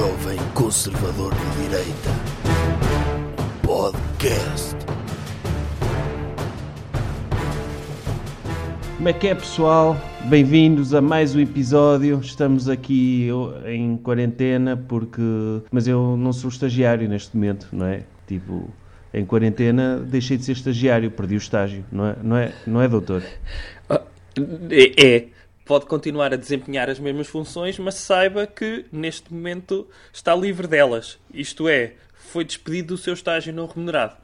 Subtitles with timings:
[0.00, 2.10] jovem conservador de direita.
[3.62, 4.74] Podcast.
[8.96, 9.94] Como é que é, pessoal?
[10.24, 12.18] Bem-vindos a mais um episódio.
[12.18, 13.28] Estamos aqui
[13.66, 15.20] em quarentena porque.
[15.70, 18.04] Mas eu não sou estagiário neste momento, não é?
[18.26, 18.70] Tipo,
[19.12, 22.88] em quarentena deixei de ser estagiário, perdi o estágio, não é, não é, não é
[22.88, 23.22] doutor?
[24.70, 25.26] É, é.
[25.70, 31.16] Pode continuar a desempenhar as mesmas funções, mas saiba que neste momento está livre delas.
[31.32, 34.16] Isto é, foi despedido do seu estágio não remunerado.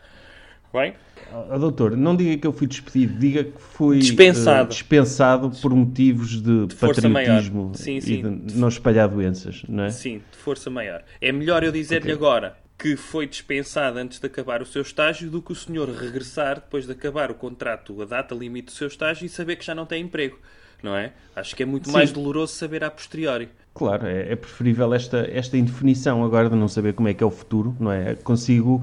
[0.72, 0.95] Bem?
[1.32, 5.72] Oh, doutor, não diga que eu fui despedido, diga que fui dispensado, uh, dispensado por
[5.72, 8.14] motivos de, de patriotismo sim, sim.
[8.14, 9.91] e de não espalhar doenças, não é?
[9.91, 11.05] Sim, de força maior.
[11.20, 12.14] É melhor eu dizer-lhe okay.
[12.14, 16.56] agora que foi dispensado antes de acabar o seu estágio do que o senhor regressar
[16.56, 19.77] depois de acabar o contrato, a data limite do seu estágio e saber que já
[19.77, 20.41] não tem emprego.
[20.82, 21.12] Não é?
[21.34, 21.92] Acho que é muito Sim.
[21.92, 23.48] mais doloroso saber a posteriori.
[23.76, 27.27] Claro, é, é, preferível esta, esta indefinição agora de não saber como é que é
[27.27, 28.14] o futuro, não é?
[28.14, 28.83] Consigo,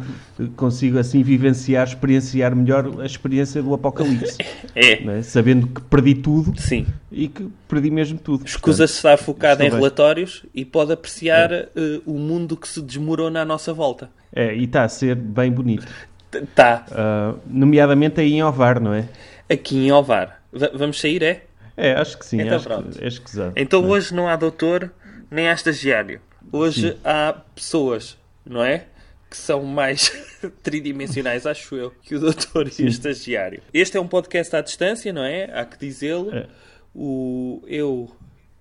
[0.55, 4.37] consigo assim vivenciar, experienciar melhor a experiência do apocalipse.
[4.75, 5.03] É.
[5.03, 5.21] é?
[5.21, 6.87] Sabendo que perdi tudo Sim.
[7.11, 8.43] e que perdi mesmo tudo.
[8.43, 9.77] Escusa-se estar focado em bem.
[9.77, 11.69] relatórios e pode apreciar é.
[11.75, 14.09] uh, o mundo que se desmorona à nossa volta.
[14.35, 15.87] É, e está a ser bem bonito.
[16.33, 16.85] Está.
[16.89, 19.07] Uh, nomeadamente aí em Ovar, não é?
[19.47, 20.41] Aqui em Ovar.
[20.51, 21.43] V vamos sair, é?
[21.75, 22.41] É, acho que sim.
[22.41, 22.97] Então acho pronto.
[22.97, 23.53] Que é escusado.
[23.55, 24.91] Então hoje não há doutor
[25.29, 26.21] nem há estagiário.
[26.51, 26.99] Hoje sim.
[27.03, 28.85] há pessoas, não é?
[29.29, 30.11] Que são mais
[30.61, 32.83] tridimensionais, acho eu, que o doutor sim.
[32.83, 33.61] e o estagiário.
[33.73, 35.45] Este é um podcast à distância, não é?
[35.45, 36.33] Há que dizê-lo.
[36.33, 36.47] É.
[36.93, 38.11] O, eu,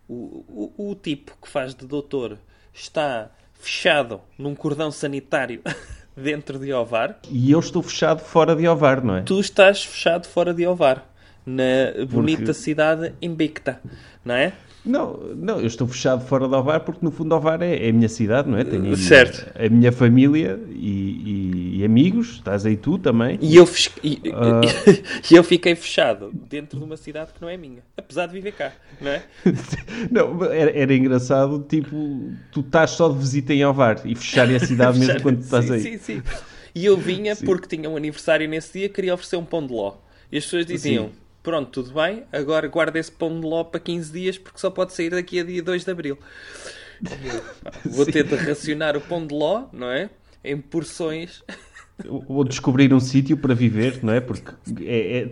[0.08, 2.38] o, o, o tipo que faz de doutor
[2.72, 5.60] está fechado num cordão sanitário
[6.16, 7.18] dentro de Ovar.
[7.30, 9.22] E eu estou fechado fora de Ovar, não é?
[9.22, 11.11] Tu estás fechado fora de Ovar
[11.46, 12.54] na bonita porque...
[12.54, 13.80] cidade invicta,
[14.24, 14.52] não é?
[14.84, 17.92] Não, não, eu estou fechado fora de Ovar porque no fundo Ovar é, é a
[17.92, 18.64] minha cidade, não é?
[18.64, 19.52] Tenho a certo.
[19.54, 23.38] Minha, a minha família e, e, e, amigos, estás aí tu também.
[23.40, 23.68] E eu,
[24.02, 25.30] e, uh...
[25.30, 28.72] eu fiquei fechado dentro de uma cidade que não é minha, apesar de viver cá,
[29.00, 29.22] não é?
[30.10, 34.60] não, era, era, engraçado, tipo, tu estás só de visita em Ovar e fecharem a
[34.60, 35.80] cidade mesmo quando estás sim, aí.
[35.80, 36.22] Sim, sim.
[36.74, 37.46] E eu vinha sim.
[37.46, 39.94] porque tinha um aniversário nesse dia, queria oferecer um pão de ló.
[40.32, 43.80] E as pessoas diziam, sim pronto, tudo bem, agora guarda esse pão de ló para
[43.80, 46.18] 15 dias porque só pode sair daqui a dia 2 de Abril.
[47.84, 50.10] Vou ter de racionar o pão de ló, não é?
[50.44, 51.42] Em porções.
[52.04, 54.20] Vou descobrir um sítio para viver, não é?
[54.20, 54.52] Porque
[54.84, 55.28] é, é,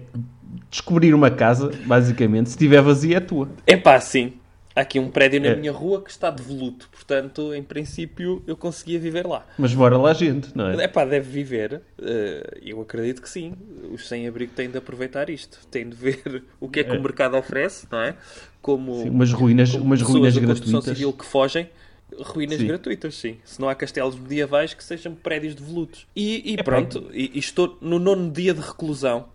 [0.71, 3.49] descobrir uma casa, basicamente, se estiver vazia é tua.
[3.67, 4.35] É pá, sim.
[4.81, 5.57] Há aqui um prédio na é.
[5.57, 9.45] minha rua que está devoluto, portanto, em princípio, eu conseguia viver lá.
[9.59, 10.85] Mas bora lá gente, não é?
[10.85, 11.83] É pá, deve viver.
[11.99, 13.53] Uh, eu acredito que sim.
[13.93, 15.59] Os sem-abrigo têm de aproveitar isto.
[15.71, 16.99] Têm de ver o que é que é.
[16.99, 18.15] o mercado oferece, não é?
[18.63, 20.85] Como, sim, umas ruínas, como umas ruínas gratuitas.
[20.85, 21.69] civil que fogem.
[22.19, 22.67] Ruínas sim.
[22.67, 23.37] gratuitas, sim.
[23.45, 26.07] Se não há castelos medievais que sejam prédios devolutos.
[26.17, 29.27] E, e pronto, e, e, estou no nono dia de reclusão.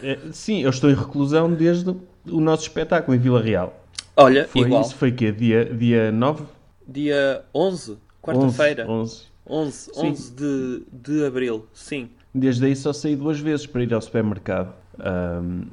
[0.00, 3.83] É, sim, eu estou em reclusão desde o nosso espetáculo em Vila Real.
[4.16, 4.82] Olha, foi, igual.
[4.82, 5.32] Isso foi quê?
[5.32, 6.44] Dia, dia 9?
[6.86, 8.86] Dia 11, quarta-feira.
[8.88, 9.34] 11.
[9.46, 12.08] 11, 11, 11 de, de abril, sim.
[12.34, 14.74] Desde aí só saí duas vezes para ir ao supermercado.
[14.98, 15.66] Um,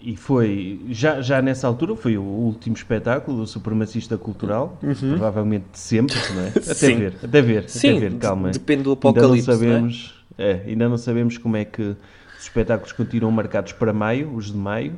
[0.00, 4.94] e foi, já, já nessa altura, foi o último espetáculo do Supremacista Cultural, uhum.
[4.94, 6.48] provavelmente de sempre, não é?
[6.56, 6.96] Até Sim.
[6.96, 8.50] ver, até ver, Sim, até ver, calma.
[8.50, 10.50] Depende do apocalipse, ainda não sabemos, não é?
[10.50, 10.64] é?
[10.68, 11.96] ainda não sabemos como é que os
[12.42, 14.96] espetáculos continuam marcados para maio, os de maio.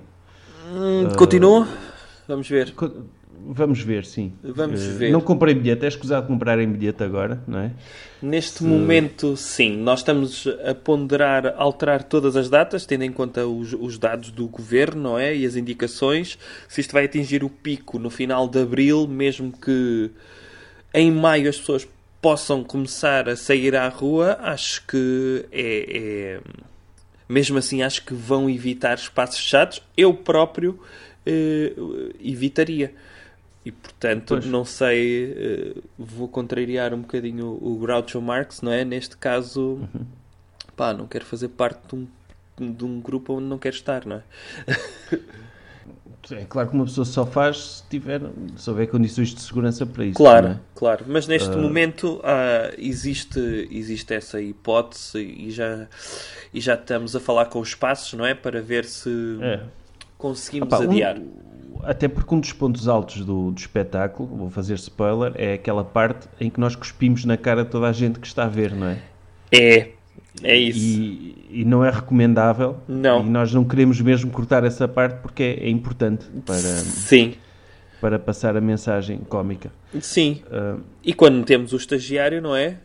[0.71, 1.67] Hum, uh, continuam?
[2.29, 2.75] Vamos ver.
[3.41, 4.35] Vamos ver, sim.
[4.43, 5.11] Vamos uh, ver.
[5.11, 7.73] Não comprei bilhete, é escusado comprar em bilhete agora, não é?
[8.21, 8.65] Neste Se...
[8.65, 9.77] momento, sim.
[9.79, 14.47] Nós estamos a ponderar alterar todas as datas, tendo em conta os, os, dados do
[14.47, 15.35] governo, não é?
[15.35, 16.39] E as indicações.
[16.69, 20.11] Se isto vai atingir o pico no final de abril, mesmo que
[20.93, 21.89] em maio as pessoas
[22.21, 26.41] possam começar a sair à rua, acho que é, é...
[27.27, 29.83] mesmo assim, acho que vão evitar espaços fechados.
[29.97, 30.79] Eu próprio
[32.21, 32.93] evitaria.
[33.65, 34.47] E portanto, pois.
[34.47, 38.85] não sei, uh, vou contrariar um bocadinho o, Groucho Marx, não é?
[38.85, 40.07] Neste caso, uhum.
[40.75, 42.09] pá, não quero fazer parte de
[42.61, 44.23] um, de um grupo onde não quero estar, não é?
[46.31, 48.21] É claro que uma pessoa só faz se tiver,
[48.55, 50.17] se houver condições de segurança para isso.
[50.17, 50.61] Claro, é?
[50.75, 51.07] claro.
[51.09, 51.59] Mas neste uh...
[51.59, 55.87] momento uh, existe, existe essa hipótese e já,
[56.53, 58.35] e já estamos a falar com os espaços, não é?
[58.35, 59.09] Para ver se,
[59.41, 59.63] é
[60.19, 61.17] conseguimos Opa, adiar.
[61.17, 61.39] Um,
[61.85, 66.29] até porque um dos pontos altos do, do, espetáculo, vou fazer spoiler, é aquela parte
[66.41, 68.89] em que nós cuspimos na cara de toda a gente que está a ver, não
[68.89, 68.99] é?
[69.51, 69.89] É,
[70.43, 70.79] é isso.
[70.79, 72.77] E, e não é recomendável.
[72.87, 73.25] Não.
[73.25, 76.59] E nós não queremos mesmo cortar essa parte porque é, é importante para.
[76.59, 77.35] Sim.
[78.01, 79.73] para passar a mensagem cómica.
[80.01, 80.43] Sim.
[80.47, 82.79] Uh, E quando temos o estagiário, não é?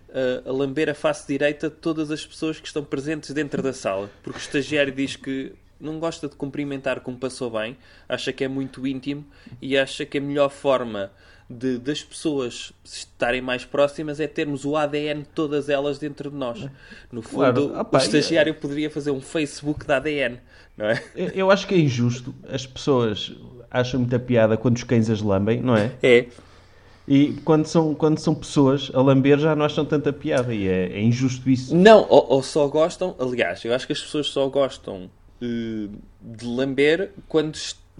[0.45, 3.73] A, a lamber a face direita de todas as pessoas que estão presentes dentro da
[3.73, 4.09] sala.
[4.23, 5.51] Porque o estagiário diz que
[5.83, 7.77] não gosta de cumprimentar como passou bem,
[8.07, 9.25] acha que é muito íntimo
[9.61, 11.11] e acha que a melhor forma
[11.49, 16.37] de, das pessoas estarem mais próximas é termos o ADN de todas elas dentro de
[16.37, 16.67] nós.
[17.11, 17.71] No fundo, Claro.
[17.75, 20.39] Ah, pá, o estagiário poderia fazer um Facebook de ADN,
[20.77, 21.03] não é?
[21.15, 22.33] eu- acho que é injusto.
[22.49, 23.33] As pessoas
[23.69, 25.91] acham muita piada quando os cães as lambem, não é?
[26.01, 26.25] É.
[27.05, 30.53] E quando são, quando são pessoas a lamber já não acham tanta piada.
[30.55, 31.75] E é, é injusto isso.
[31.75, 33.13] Não, ou, ou só gostam.
[33.19, 35.09] Aliás, eu acho que as pessoas só gostam
[36.21, 37.57] de lamber quando,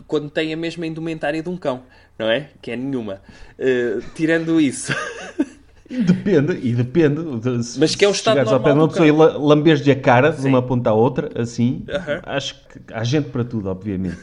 [0.07, 1.83] quando têm a mesma indumentária de um cão,
[2.17, 2.49] não é?
[2.61, 3.21] Que é nenhuma.
[3.59, 4.93] Eh, tirando isso.
[5.89, 7.21] Depende, e depende.
[7.39, 9.11] de- se- Mas que é o estado chegares ao pé de normal uma pessoa e
[9.11, 10.47] la- lamberes-lhe a cara de Sim.
[10.49, 11.85] uma ponta à outra, assim,
[12.23, 14.17] acho que há gente para tudo, obviamente.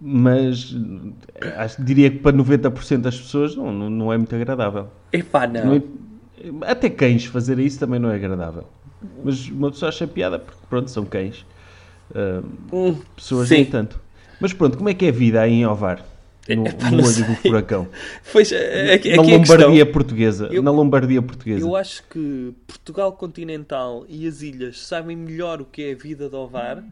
[0.00, 0.74] Mas
[1.42, 4.88] eh, acho, diria que para 90% das pessoas não, não, não é muito agradável.
[5.12, 5.64] Epá, não.
[5.66, 8.64] Não é- até cães fazer isso também não é agradável.
[9.22, 11.44] Mas uma pessoa acha piada porque, pronto, são cães.
[12.72, 13.54] Hum, pessoas sim.
[13.56, 14.00] nem tanto.
[14.40, 16.04] Mas pronto, como é que é a vida aí em Ovar?
[16.48, 17.24] No, Epá, no olho sei.
[17.24, 17.88] do furacão.
[18.32, 20.48] Pois, eh, aqui, Na aqui a questão- Lombardia portuguesa.
[20.50, 21.60] Eu- na Lombardia portuguesa.
[21.64, 26.28] Eu acho que Portugal continental e as ilhas sabem melhor o que é a vida
[26.28, 26.82] de Ovar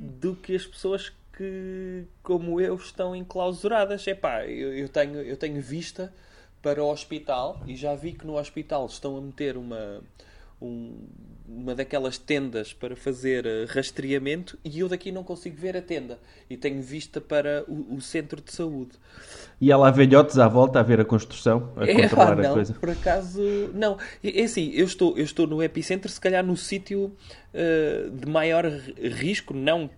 [0.00, 4.06] do que as pessoas que, como eu, estão enclausuradas.
[4.06, 6.12] Epá, eu, eu, tenho, eu tenho vista
[6.60, 10.02] para o hospital e já vi que no hospital estão a meter uma,
[10.60, 10.92] um-
[11.56, 16.18] uma daquelas tendas para fazer eh, rastreamento e eu daqui não consigo ver a tenda.
[16.48, 18.92] E tenho vista para o, o centro de saúde.
[19.60, 22.42] E há lá velhotes à volta a ver a construção, a É, controlar pá, a
[22.42, 22.74] não, coisa.
[22.78, 23.40] por acaso,
[23.74, 23.98] não.
[24.22, 27.12] É assim, eu estou, eu estou no epicentro, se calhar no sítio
[27.54, 29.90] eh, de maior ri- risco, não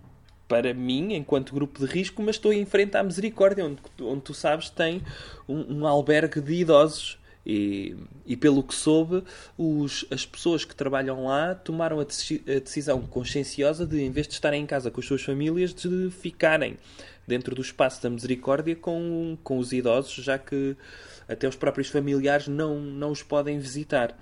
[0.47, 4.33] para mim, enquanto grupo de risco, mas estou em frente à Misericórdia, onde, onde tu
[4.33, 5.01] sabes tem
[5.47, 7.17] um, um albergue de idosos.
[7.45, 7.95] E,
[8.25, 9.23] e pelo que soube,
[9.57, 14.33] os, as pessoas que trabalham lá tomaram a, a decisão conscienciosa de, em vez de
[14.33, 16.77] estarem em casa com as suas famílias, de ficarem
[17.27, 20.75] dentro do espaço da misericórdia com, com os idosos, já que
[21.27, 24.17] até os próprios familiares não, não os podem visitar.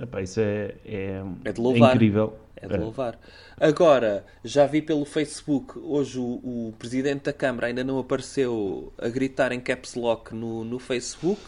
[0.00, 1.94] Epá, isso é, é, É de louvar.
[1.94, 2.34] incrível.
[2.56, 3.18] É de louvar.
[3.58, 9.08] Agora, já vi pelo Facebook, hoje o, o Presidente da Câmara ainda não apareceu a
[9.08, 11.40] gritar em caps lock no, no Facebook,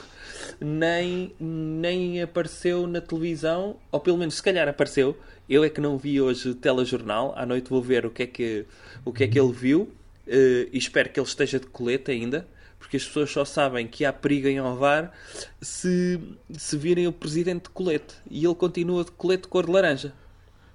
[0.60, 5.16] nem, nem apareceu na televisão, ou pelo menos se calhar apareceu.
[5.48, 8.26] Eu é que não vi hoje o telejornal, à noite vou ver o que é
[8.26, 8.66] que,
[9.04, 9.88] o que, é que ele viu
[10.26, 12.46] eh, e espero que ele esteja de colete ainda.
[12.78, 15.12] Porque as pessoas só sabem que há perigo em Ovar
[15.60, 16.20] se,
[16.52, 18.14] se virem o presidente de colete.
[18.30, 20.12] E ele continua de colete de cor de laranja.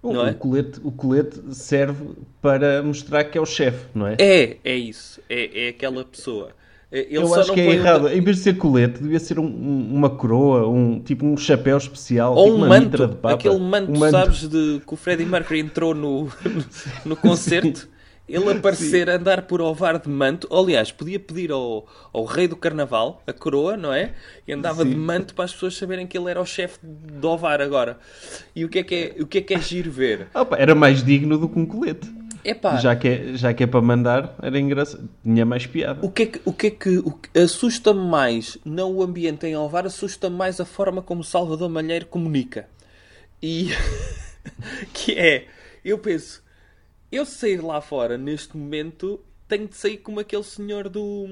[0.04, 0.32] O, é?
[0.32, 2.10] o colete, o colete serve
[2.42, 4.16] para mostrar que é o chefe, não é?
[4.20, 5.22] É, é isso.
[5.30, 6.50] É, é aquela pessoa.
[6.92, 8.04] É, Ele Eu acho que é um errado.
[8.10, 11.38] ta- Em vez de ser colete, devia ser um- um- uma coroa, um, tipo um
[11.38, 13.20] chapéu especial, Ou tipo um manto.
[13.24, 14.12] Aquele manto, Um manto.
[14.12, 16.28] sabes, de, que o Freddie Mercury entrou no,
[17.06, 17.88] no concerto.
[18.32, 20.48] Ele aparecer a andar por ovar de manto.
[20.54, 24.14] Aliás, podia pedir ao, ao rei do carnaval a coroa, não é?
[24.48, 27.62] E andava de manto para as pessoas saberem que ele era o chefe de ovar
[27.62, 27.98] agora.
[28.56, 30.28] E o que é que é, o que é, que é giro ver?
[30.34, 32.10] Ah, pá, era mais digno do que um colete.
[32.44, 35.08] Epá, Já que, é, já que é para mandar, era engraçado.
[35.24, 36.04] Tinha mais piada.
[36.04, 39.46] O que é que, o que, é que o que- assusta-me mais, não o ambiente
[39.46, 42.68] em Alvar, assusta-me mais a forma como Salvador Malheiro comunica.
[43.44, 43.70] E
[44.94, 45.46] que é,
[45.86, 46.41] eu penso,
[47.12, 51.26] eu sair lá fora neste momento tenho de sair como aquele senhor do,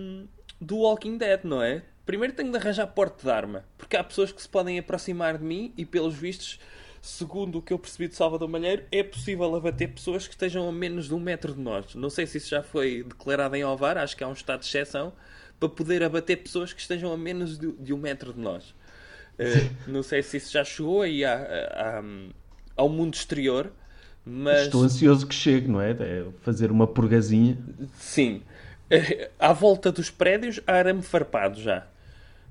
[0.59, 1.83] do Walking Dead, não é?
[2.05, 5.43] Primeiro tenho de arranjar porte de arma, porque há pessoas que se podem aproximar de
[5.43, 6.59] mim e pelos vistos,
[7.01, 10.71] segundo o que eu percebi de Salvador Malheiro, é possível abater pessoas que estejam a
[10.71, 11.93] menos de um metro de nós.
[11.95, 14.65] Não sei se isso já foi declarado em Ovar, acho que há um estado de
[14.65, 15.13] exceção
[15.59, 18.73] para poder abater pessoas que estejam a menos de, de um metro de nós.
[19.37, 22.03] Eh, não sei se isso já chegou aí à- à-
[22.75, 23.71] ao mundo exterior,
[24.29, 25.91] mas Estou ansioso que chegue, não é?
[25.91, 27.57] É fazer uma purgazinha.
[27.93, 28.41] sim,
[29.39, 31.85] à volta dos prédios há arame farpado já.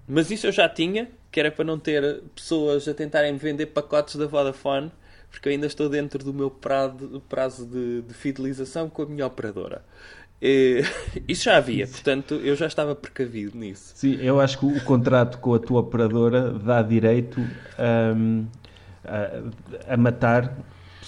[0.07, 3.67] Mas isso eu já tinha, que era para não ter pessoas a tentarem me vender
[3.67, 4.91] pacotes da Vodafone,
[5.31, 9.27] porque eu ainda estou dentro do meu prazo, prazo de, de fidelização com a minha
[9.27, 9.85] operadora.
[10.41, 10.83] Eh,
[11.29, 13.93] isso já havia, portanto eu já estava precavido nisso.
[13.95, 17.41] Sim, eu acho que o contrato com a tua operadora dá direito
[18.17, 18.47] hum,
[19.05, 20.57] a, a matar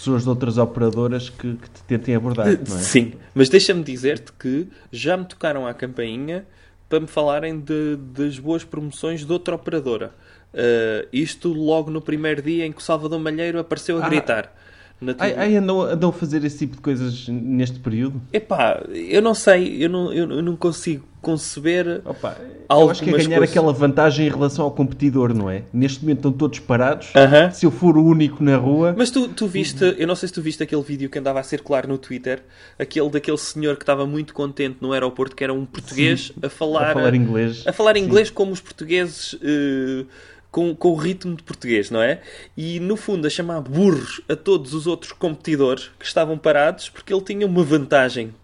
[0.00, 2.80] pessoas de outras operadoras que, que te tentem abordar, não é?
[2.80, 6.46] Sim, mas deixa-me dizer-te que já me tocaram à campainha
[6.88, 10.12] para me falarem de- das boas promoções de outra operadora.
[10.52, 14.08] Uh, isto logo no primeiro dia em que o Salvador Malheiro apareceu a Ah.
[14.08, 14.56] gritar.
[15.00, 15.40] Na Ai, TV.
[15.40, 18.20] ai, andam, andam a fazer esse tipo de coisas neste período?
[18.32, 22.36] Epá, eu não sei, eu não, eu, eu não consigo conceber Opa,
[22.68, 23.50] eu acho que é ganhar coisas.
[23.50, 25.62] aquela vantagem em relação ao competidor, não é?
[25.72, 27.08] Neste momento estão todos parados.
[27.14, 27.50] Aham.
[27.50, 28.94] Se eu for o único na rua.
[28.96, 31.42] Mas tu, tu viste, eu não sei se tu viste aquele vídeo que andava a
[31.42, 32.42] circular no Twitter,
[32.78, 36.90] aquele daquele senhor que estava muito contente no aeroporto, que era um português a falar,
[36.90, 37.66] a falar inglês.
[37.66, 40.04] a falar inglês como os portugueses, eh,
[40.50, 42.20] com, com o ritmo de português, não é?
[42.56, 47.12] E no fundo a chamar burros a todos os outros competidores que estavam parados porque
[47.12, 48.34] ele tinha uma vantagem,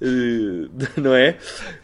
[0.96, 1.36] não é?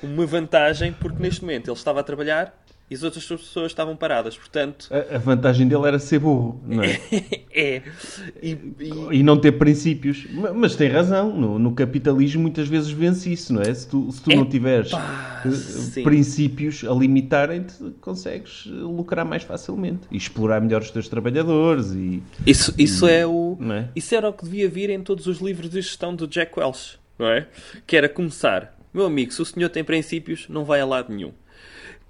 [0.03, 2.59] Uma vantagem porque neste momento ele estava a trabalhar
[2.91, 4.87] e as outras pessoas estavam paradas, portanto.
[4.91, 7.01] A, a vantagem dele era ser burro, não é?
[7.51, 7.83] é.
[8.43, 10.27] E, e- e não ter princípios.
[10.31, 13.73] Ma- Mas tem razão, no, no capitalismo muitas vezes vence isso, não é?
[13.73, 16.03] Se tu, se tu não tiveres eh, sim.
[16.03, 22.23] princípios a limitarem-te, consegues eh, lucrar mais facilmente e explorar melhor os teus trabalhadores e.
[22.47, 23.57] Isso, isso é o.
[23.73, 23.89] É?
[23.97, 26.99] Isso era o que devia vir em todos os livros de gestão do Jack Welch,
[27.23, 27.47] não é?
[27.87, 31.33] Que era começar, meu amigo, se o senhor tem princípios, não vai a lado nenhum.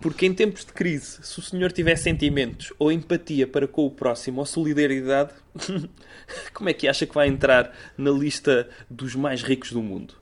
[0.00, 3.90] Porque em tempos de crise, se o senhor tiver sentimentos ou empatia para com o
[3.90, 5.32] próximo ou solidariedade,
[6.54, 10.14] como é que acha que vai entrar na lista dos mais ricos do mundo?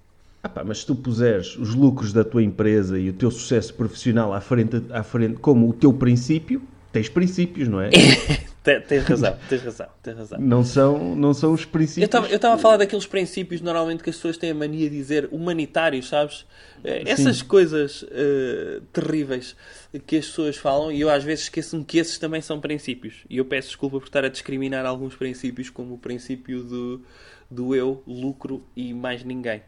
[0.42, 3.72] Ah pá, mas se tu puseres os lucros da tua empresa e o teu sucesso
[3.74, 7.90] profissional à frente, à frente como o teu princípio, tens princípios, não é?
[8.62, 10.38] Te- Tens razão, tens razão, tens razão.
[10.38, 12.30] Não são, não são os Eu princípios.
[12.30, 16.08] estava a falar daqueles princípios normalmente que as pessoas têm a mania de dizer humanitários,
[16.10, 16.44] sabes?
[16.84, 19.56] Eh, Essas coisas eh, terríveis
[20.06, 23.14] que as pessoas falam e eu às vezes esqueço-me que esses também são princípios.
[23.30, 27.00] E eu peço desculpa por estar a discriminar alguns princípios, como o princípio do,
[27.50, 29.60] do eu, lucro e mais ninguém.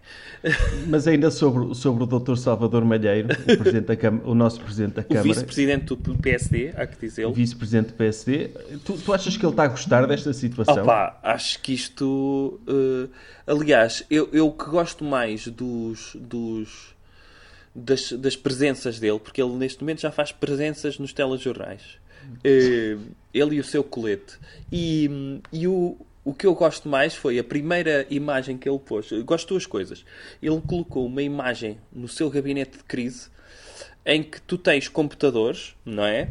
[0.86, 2.36] Mas ainda sobre, sobre o Dr.
[2.36, 6.86] Salvador Malheiro, o, presidente da Câmara- o nosso Presidente da Câmara, vice-presidente do PSD, há
[6.86, 7.32] que dizê-lo.
[7.32, 8.48] vice-presidente do PSD,
[8.84, 10.82] tu, tu achas que ele está a gostar desta situação?
[10.84, 12.60] Opa, acho que isto.
[12.68, 13.08] eh,
[13.46, 16.14] aliás, eu, eu que gosto mais dos.
[16.14, 16.92] dos
[17.74, 21.80] das, das presenças dele, porque ele neste momento já faz presenças nos telejornais.
[22.44, 22.96] Eh,
[23.32, 24.36] ele e o seu colete.
[24.70, 29.10] E, e o, o que eu gosto mais foi a primeira imagem que ele pôs.
[29.10, 30.04] Eu gosto de duas coisas.
[30.40, 33.28] Ele colocou uma imagem no seu gabinete de crise
[34.04, 36.28] em que tu tens computadores, não é?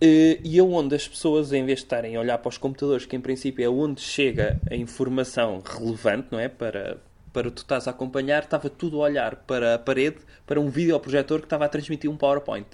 [0.00, 3.06] Eh, E é onde as pessoas, em vez de estarem a olhar para os computadores,
[3.06, 6.48] que em princípio é onde chega a informação relevante, não é?
[6.48, 6.98] Para,
[7.32, 11.40] para tu estás a acompanhar, estava tudo a olhar para a parede, para um videoprojetor
[11.40, 12.66] que estava a transmitir um PowerPoint.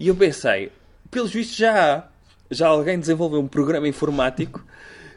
[0.00, 0.72] E eu pensei,
[1.10, 2.08] pelos vistos já há,
[2.50, 4.64] já alguém desenvolveu um programa informático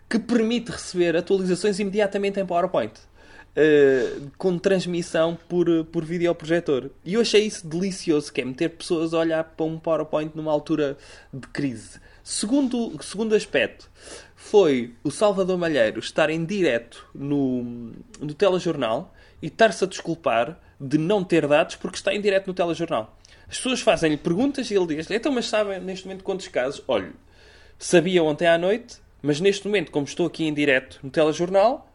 [0.10, 2.94] que permite receber atualizações imediatamente em PowerPoint.
[3.50, 6.92] Uh, com transmissão por, por videoprojetor.
[7.04, 10.52] E eu achei isso delicioso, que é meter pessoas a olhar para um PowerPoint numa
[10.52, 10.98] altura
[11.34, 12.00] de crise.
[12.24, 13.90] Segundo, segundo aspecto,
[14.36, 20.98] foi o Salvador Malheiro estar em direto no, no telejornal e estar-se a desculpar de
[20.98, 23.18] não ter dados porque está em direto no telejornal.
[23.50, 26.84] As pessoas fazem-lhe perguntas e ele diz então, mas sabem neste momento quantos casos?
[26.88, 27.12] Olha,
[27.78, 31.86] sabia ontem à noite, mas neste momento, como estou aqui em direto no telejornal,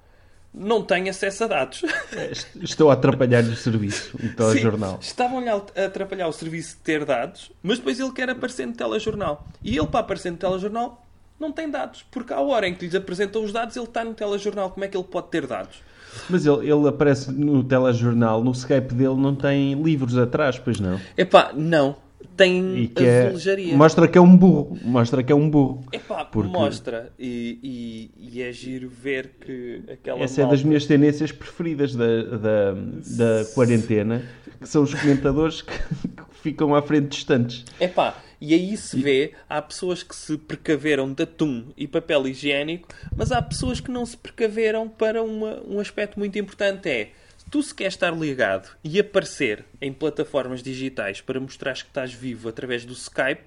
[0.52, 1.82] não tenho acesso a dados.
[2.12, 4.98] É, est- Estou a atrapalhar-lhe o serviço, o telejornal.
[5.00, 9.46] Estavam-lhe a atrapalhar o serviço de ter dados, mas depois ele quer aparecer no telejornal.
[9.62, 11.04] E ele, para aparecer no telejornal,
[11.40, 12.04] não tem dados.
[12.10, 14.70] Porque à hora em que lhes apresentam os dados, ele está no telejornal.
[14.70, 15.82] Como é que ele pode ter dados?
[16.30, 21.00] Mas ele, ele aparece no telejornal, no Skype dele não tem livros atrás, pois não?
[21.18, 21.96] Epá, não.
[22.36, 23.32] Tem que é,
[23.76, 25.84] mostra que é um burro, mostra que é um burro.
[25.92, 27.12] Epá, Porque- mostra.
[27.18, 31.94] E, e, e é giro ver que aquela Essa é das malta- minhas tendências preferidas
[31.94, 34.22] da, da, da quarentena,
[34.60, 37.64] que são os comentadores que, que ficam à frente distantes.
[37.80, 42.88] Epá, e aí se vê, há pessoas que se precaveram de atum e papel higiênico,
[43.16, 47.10] mas há pessoas que não se precaveram para uma, um aspecto muito importante, é
[47.54, 52.48] tu se queres estar ligado e aparecer em plataformas digitais para mostrares que estás vivo
[52.48, 53.44] através do Skype,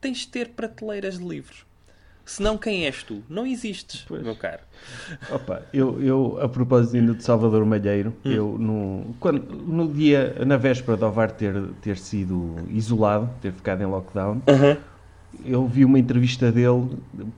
[0.00, 1.66] tens de ter prateleiras de livros.
[2.24, 3.24] Senão quem és tu?
[3.28, 4.22] Não existes, Pois.
[4.22, 4.60] meu caro.
[5.32, 8.30] Opa, eu, eu, a propósito ainda de Salvador Malheiro, Hum.
[8.30, 13.82] eu no, quando, no dia, na véspera de Ovar ter, ter sido isolado, ter ficado
[13.82, 14.42] em lockdown,
[15.44, 16.88] eu vi uma entrevista dele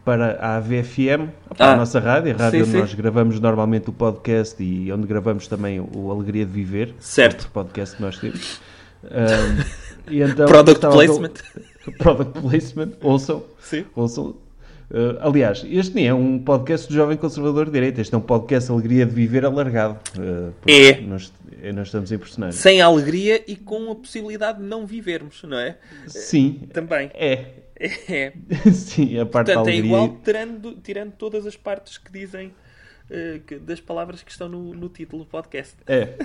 [0.05, 2.79] para a AVFM, para Ah, a nossa rádio, a rádio sim, onde sim.
[2.79, 7.51] nós gravamos normalmente o podcast e onde gravamos também o Alegria de Viver, Certo.
[7.53, 8.61] podcast que nós temos.
[9.05, 9.65] Ahm,
[10.11, 11.33] e então, Product placement.
[11.99, 13.45] Product placement, ouçam.
[13.61, 13.85] Sim.
[13.95, 14.35] ouçam.
[14.89, 18.21] Uh, aliás, este nem é um podcast do Jovem Conservador de Direita, este é um
[18.21, 19.99] podcast Alegria de Viver alargado.
[20.17, 21.01] uh, É.
[21.01, 22.53] Nós, eh, nós estamos em personagem.
[22.61, 25.77] Sem alegria e com a possibilidade de não vivermos, não é?
[26.07, 27.11] Sim, Também.
[27.15, 27.47] é.
[27.79, 28.33] É.
[28.73, 29.85] Sim, a parte Portanto, da é alegria.
[29.85, 32.53] igual tirando, tirando todas as partes que dizem
[33.11, 35.77] eh, que- das palavras que estão no, no título do podcast.
[35.87, 36.17] É.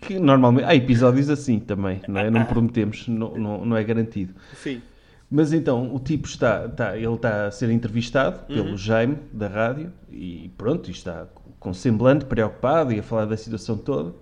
[0.00, 0.64] Que normalmente.
[0.66, 2.30] Há episódios assim também, não é?
[2.30, 4.34] Não prometemos, não, não, não é garantido.
[4.54, 4.82] Sim.
[5.30, 8.54] Mas então, o tipo está, está ele está a ser entrevistado Uhum.
[8.64, 11.26] pelo Jaime, da rádio, e pronto, está
[11.58, 14.14] com semblante, preocupado, e a falar da situação toda.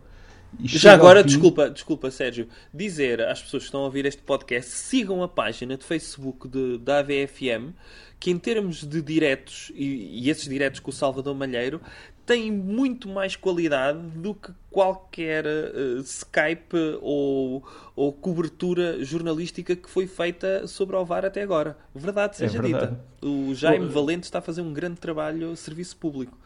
[0.63, 5.23] Já agora, desculpa, desculpa, Sérgio, dizer às pessoas que estão a ouvir este podcast, sigam
[5.23, 7.73] a página de Facebook de, da AVFM,
[8.19, 11.81] que em termos de diretos, e, e esses diretos com o Salvador Malheiro,
[12.31, 17.65] têm muito mais qualidade do que qualquer eh, Skype ou,
[17.97, 21.77] ou cobertura jornalística que foi feita sobre o VAR até agora.
[21.93, 22.93] Verdade seja verdade.
[22.93, 23.05] dita.
[23.21, 26.39] O Jaime Valente está a fazer um grande trabalho serviço público.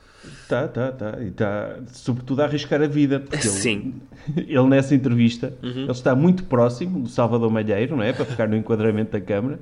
[0.48, 1.18] Tá, tá, tá.
[1.20, 3.20] E está, sobretudo, a arriscar a vida.
[3.20, 3.94] Porque ele- Sim.
[4.36, 5.82] Ele, nessa entrevista, Uhum.
[5.82, 8.12] ele está muito próximo do Salvador Malheiro, não é?
[8.12, 9.58] Para ficar no enquadramento da câmara.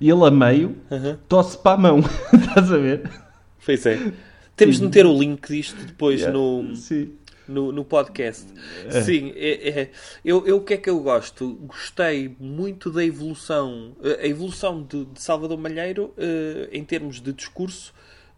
[0.00, 1.16] E ele, a meio, Uhum.
[1.28, 1.98] tosse para a mão.
[2.32, 3.10] Estás a ver?
[3.64, 4.12] Pois é.
[4.56, 6.38] Temos de meter o link disto depois Yeah.
[6.38, 7.10] no, Sim.
[7.48, 8.46] no, no podcast.
[9.04, 9.90] Sim, é, é.
[10.24, 11.54] Eu, eu o que é que eu gosto?
[11.66, 13.96] Gostei muito da evolução.
[14.04, 17.92] eh, A evolução de, de Salvador Malheiro, eh, em termos de discurso,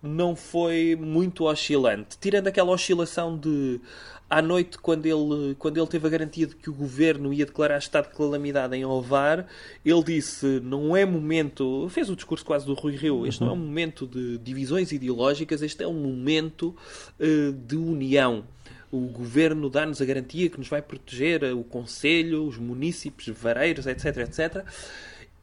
[0.07, 2.19] não foi muito oscilante.
[2.19, 3.81] Tirando aquela oscilação de.
[4.29, 7.79] À noite, quando ele, quando ele teve a garantia de que o governo ia declarar
[7.79, 9.47] estado de calamidade em Ovar,
[9.85, 11.89] ele disse: não é momento.
[11.91, 13.27] Fez o discurso quase do Rui Rio.
[13.27, 16.75] Este não é um momento de divisões ideológicas, este é um momento
[17.21, 18.45] eh, de união.
[18.91, 24.17] O governo dá-nos a garantia que nos vai proteger o Conselho, os munícipes, vareiros, etc,
[24.19, 24.65] etc.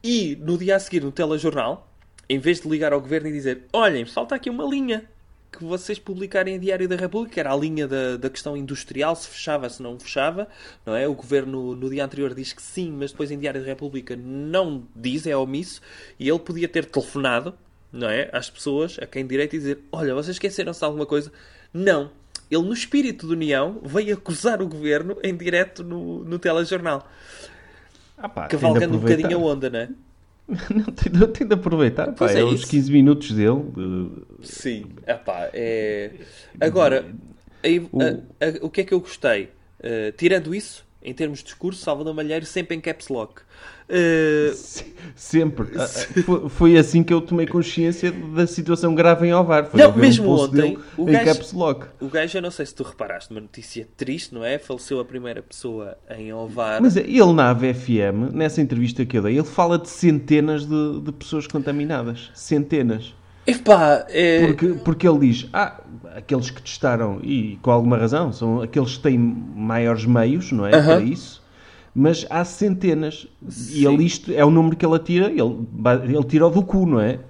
[0.02, 1.88] E no dia a seguir, no telejornal,
[2.28, 5.08] em vez de ligar ao governo e dizer: Olhem, falta aqui uma linha
[5.56, 9.28] que vocês publicarem em Diário da República, era a linha da, da questão industrial, se
[9.28, 10.48] fechava, se não fechava,
[10.84, 11.06] não é?
[11.06, 14.84] O governo no dia anterior diz que sim, mas depois em Diário da República não
[14.94, 15.80] diz, é omisso,
[16.18, 17.54] e ele podia ter telefonado,
[17.92, 18.28] não é?
[18.32, 21.30] Às pessoas, a quem direito, e dizer: Olha, vocês esqueceram-se de alguma coisa?
[21.72, 22.10] Não.
[22.50, 27.08] Ele, no espírito de união, veio acusar o governo em direto no, no telejornal.
[28.18, 29.88] Ah, pá, Cavalgando um bocadinho a onda, não é?
[30.74, 32.06] Não, tem, de- tem de aproveitar.
[32.08, 32.70] Pá, Pois é é os isso.
[32.70, 33.62] 15 minutos dele.
[34.42, 36.10] Sim, epá, é...
[36.60, 37.06] Agora,
[37.62, 37.78] aí,
[38.40, 39.44] a- a- o que é que eu gostei?
[39.80, 43.40] Uh, tirando isso, em termos de discurso, Salvador Malheiro sempre em caps lock.
[43.88, 45.68] Uh, se- Sempre.
[45.78, 49.66] Ah, ah, foi, assim que eu tomei consciência da situação grave em Ovar.
[49.66, 51.86] Foi Não, mesmo post ontem, o gajo- caps lock.
[52.00, 54.58] o gajo, eu não sei se tu reparaste, uma notícia triste, não é?
[54.58, 56.80] Faleceu a primeira pessoa em Ovar.
[56.80, 61.12] Mas ele na AVFM, nessa entrevista que eu dei, ele fala de centenas de, de
[61.12, 62.30] pessoas contaminadas.
[62.34, 63.14] Centenas.
[63.46, 64.46] Epá, é...
[64.46, 65.80] Porque, porque ele diz, ah,
[66.16, 70.74] aqueles que testaram, e com alguma razão, são aqueles que têm maiores meios, não é?
[70.74, 70.86] Aham.
[70.96, 71.43] Para isso.
[71.94, 73.26] Mas há centenas.
[73.70, 75.66] E ele, isto é o número que ele atira, ele,
[76.04, 77.20] ele tira do cu, não é?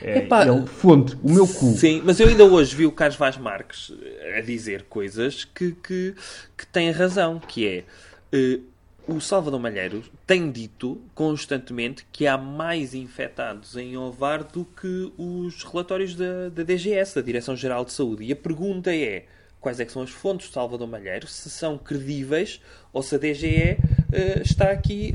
[0.00, 1.72] É, Epá, ele, fonte, o meu cu.
[1.72, 3.92] Sim, mas eu ainda hoje vi o Carlos Vaz Marques
[4.36, 6.14] a dizer coisas que, que,
[6.56, 7.84] que têm razão, que é
[8.32, 8.60] eh,
[9.06, 15.62] o Salvador Malheiro tem dito constantemente que há mais infectados em Ovar do que os
[15.62, 18.24] relatórios da, da DGS, da Direção-Geral de Saúde.
[18.24, 19.24] E a pergunta é
[19.64, 22.60] quais é que são as fontes do Salvador Malheiro, se são credíveis
[22.92, 23.76] ou se a DGE
[24.12, 25.14] eh, está aqui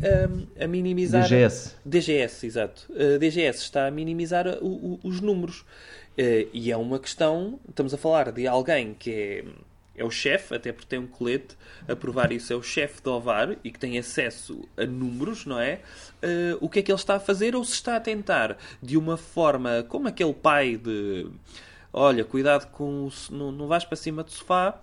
[0.60, 1.24] a- a minimizar...
[1.24, 1.76] DGS.
[1.86, 2.92] DGS, exato.
[2.94, 5.64] A DGS está a minimizar o- o- os números.
[6.18, 9.44] Eh, e é uma questão, estamos a falar de alguém que é,
[10.02, 11.56] é o chefe, até porque tem um colete
[11.88, 15.60] a provar isso, é o chefe do OVAR e que tem acesso a números, não
[15.60, 15.80] é?
[16.22, 18.98] Eh, o que é que ele está a fazer ou se está a tentar de
[18.98, 21.28] uma forma como aquele pai de
[21.91, 24.80] olha, cuidado com o, não, não vais para cima do sofá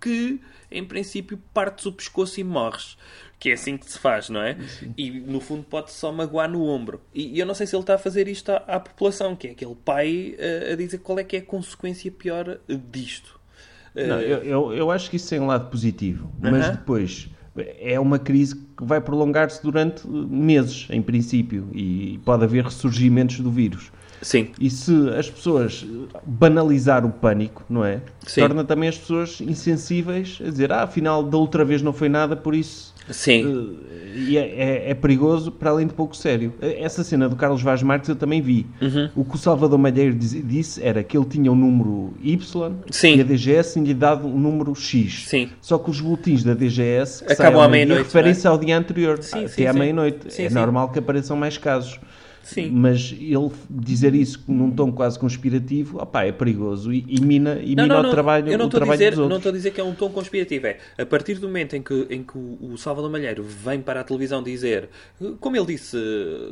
[0.00, 0.38] que
[0.70, 2.96] em princípio partes o pescoço e morres.
[3.38, 4.56] Que é assim que se faz, não é?
[4.96, 7.00] E no fundo pode só magoar no ombro.
[7.14, 9.50] E, eu não sei se ele está a fazer isto à, à população, que é
[9.50, 12.58] aquele pai eh, a dizer qual é que é a consequência pior
[12.90, 13.38] disto.
[13.94, 16.76] Eh, Não, eu, eu, eu acho que isso tem um lado positivo, mas Aham.
[16.76, 23.40] depois é uma crise que vai prolongar-se durante meses, em princípio, e pode haver ressurgimentos
[23.40, 23.92] do vírus.
[24.24, 25.84] Sim, E se as pessoas
[26.24, 28.00] banalizar o pânico, não é?
[28.26, 28.40] Sim.
[28.40, 32.34] Torna também as pessoas insensíveis a dizer, ah, afinal da outra vez não foi nada,
[32.34, 33.76] por isso sim.
[34.16, 34.40] e é,
[34.86, 36.54] é- é perigoso para além de pouco sério.
[36.62, 38.66] Eh, Essa cena do Carlos Vaz Marques eu também vi.
[38.80, 39.10] Uhum.
[39.14, 43.16] O que o Salvador Malheiro diz- disse era que ele tinha um número Y Sim.
[43.16, 45.26] e a DGS tinha dado um número X.
[45.28, 45.50] Sim.
[45.60, 49.48] Só que os boletins da DGS Acabam à meia-noite, referem-se ao dia anterior, Sim, até
[49.48, 50.28] sim, à meia-noite.
[50.40, 52.00] É normal que apareçam mais casos.
[52.44, 52.70] Sim.
[52.70, 57.74] Mas ele dizer isso num tom quase conspirativo, opá, é perigoso e, e mina, e
[57.74, 59.80] mina o trabalho, eu não o estou a trabalho dizer, não estou a dizer que
[59.80, 60.66] é um tom conspirativo.
[60.66, 64.00] É a partir do momento em que, em que o, o Salvador Malheiro vem para
[64.00, 64.90] a televisão dizer,
[65.40, 65.96] como ele disse,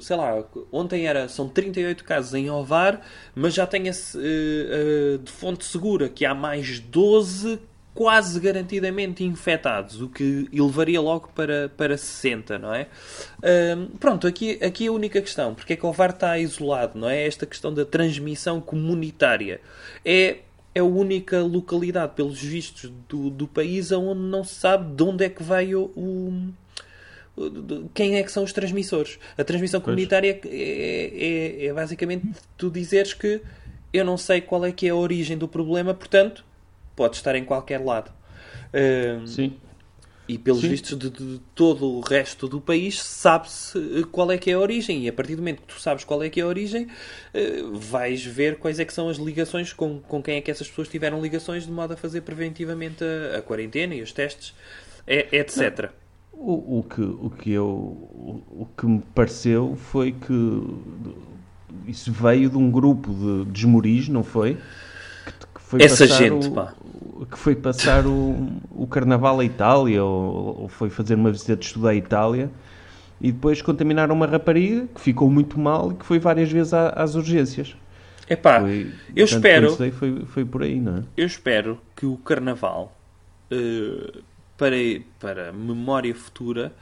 [0.00, 3.02] sei lá, ontem era, são 38 casos em Ovar,
[3.34, 7.60] mas já tenha-se eh, eh, de fonte segura que há mais 12
[7.94, 12.86] quase garantidamente infectados, o que elevaria logo para, para 60, não é?
[13.76, 17.08] Hum, pronto, aqui, aqui a única questão, porque é que o VAR está isolado, não
[17.08, 17.26] é?
[17.26, 19.60] Esta questão da transmissão comunitária.
[20.04, 20.38] É,
[20.74, 25.24] é a única localidade, pelos vistos, do, do país onde não se sabe de onde
[25.24, 26.52] é que vai o, o
[27.94, 29.18] quem é que são os transmissores.
[29.36, 32.26] A transmissão comunitária é, é, é, basicamente
[32.56, 33.40] tu dizeres que
[33.92, 36.44] eu não sei qual é que é a origem do problema, portanto,
[36.94, 38.10] pode estar em qualquer lado.
[38.72, 39.56] Uh, Sim.
[40.28, 40.68] E pelos Sim.
[40.68, 44.58] vistos de, de, todo o resto do país, sabe-se eh, qual é que é a
[44.58, 45.04] origem.
[45.04, 47.76] E a partir do momento que tu sabes qual é que é a origem, uh,
[47.76, 50.88] vais ver quais é que são as ligações, com, com quem é que essas pessoas
[50.88, 54.54] tiveram ligações, de modo a fazer preventivamente a, a quarentena e os testes,
[55.06, 55.90] é, etc.
[56.32, 60.62] O, o, que, o, que eu, o, o que me pareceu foi que
[61.86, 64.56] isso veio de um grupo de desmoris, não foi?
[65.56, 66.74] foi Essa gente, o, pá.
[67.30, 71.64] Que foi passar o, o carnaval à Itália, ou, ou, foi fazer uma visita de
[71.66, 72.50] estudo à Itália,
[73.20, 76.90] e depois contaminaram uma rapariga que ficou muito mal e que foi várias vezes à,
[76.90, 77.76] às urgências.
[78.28, 79.76] Epá, foi, eu espero.
[79.92, 81.02] Foi, foi por aí, não é?
[81.16, 82.96] Eu espero que o carnaval,
[83.52, 84.22] uh,
[84.56, 84.76] para,
[85.20, 86.72] para memória futura,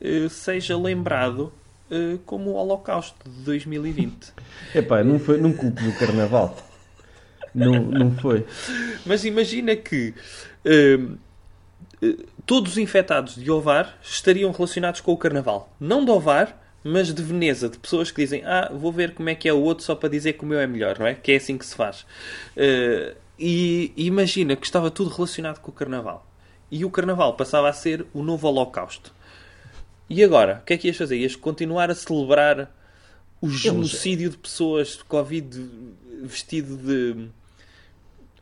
[0.00, 1.52] uh, seja lembrado
[1.90, 4.32] uh, como o Holocausto de 2020.
[4.74, 6.56] Epá, não, foi, não culpo o carnaval.
[7.54, 8.44] Não, não foi.
[9.06, 10.12] Mas imagina que
[10.64, 11.18] uh,
[12.04, 15.72] uh, todos os infectados de Ovar estariam relacionados com o Carnaval.
[15.78, 19.34] Não de Ovar, mas de Veneza, de pessoas que dizem ah, vou ver como é
[19.34, 21.14] que é o outro só para dizer que o meu é melhor, não é?
[21.14, 22.02] Que é assim que se faz.
[22.56, 26.26] Uh, e, e imagina que estava tudo relacionado com o Carnaval.
[26.70, 29.14] E o Carnaval passava a ser o novo Holocausto.
[30.08, 30.60] E agora?
[30.62, 31.16] O que é que ias fazer?
[31.16, 32.70] Ias continuar a celebrar
[33.40, 35.70] o genocídio de pessoas de Covid
[36.22, 37.28] vestido de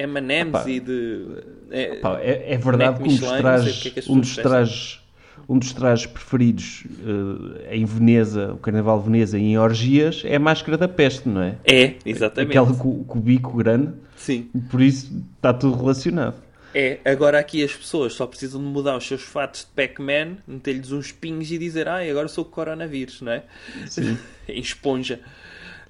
[0.02, 1.26] M&M's e de...
[1.70, 5.02] É, é, é verdade que um dos trajes, que é que um dos trajes
[5.48, 10.38] um dos trajes preferidos uh, em Veneza, o Carnaval de Veneza, em orgias, é a
[10.38, 11.56] máscara da peste, não é?
[11.64, 12.50] É, exatamente.
[12.50, 13.92] Aquela com, com o bico grande.
[14.16, 14.48] Sim.
[14.70, 16.36] Por isso está tudo relacionado.
[16.74, 20.90] É, agora aqui as pessoas só precisam de mudar os seus fatos de Pac-Man, meter-lhes
[20.90, 23.42] uns pingos e dizer, ah, agora sou coronavírus, não é?
[23.86, 24.16] Sim.
[24.48, 25.20] em esponja.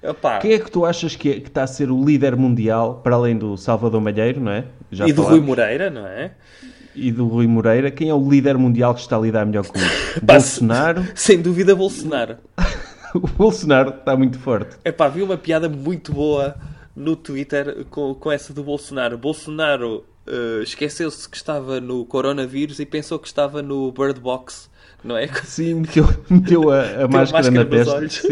[0.03, 0.39] Opa.
[0.39, 3.15] Quem é que tu achas que, é, que, está a ser o líder mundial, para
[3.15, 4.65] além do Salvador Malheiro, não é?
[4.91, 6.31] Já e do Rui Moreira, não é?
[6.93, 9.77] E do Rui Moreira, quem é o líder mundial que está a lidar melhor com
[9.77, 10.19] isso?
[10.21, 11.07] Bolsonaro?
[11.15, 12.37] Sem dúvida, Bolsonaro.
[13.15, 14.75] o Bolsonaro está muito forte.
[14.83, 16.55] É pá, vi uma piada muito boa
[16.95, 19.17] no Twitter com, com essa do Bolsonaro.
[19.17, 24.69] Bolsonaro uh, esqueceu-se que estava no coronavírus e pensou que estava no Bird Box
[25.03, 25.27] não é?
[25.43, 27.95] Sim, meteu, meteu a, a máscara, máscara, na testa.
[27.95, 28.23] Olhos.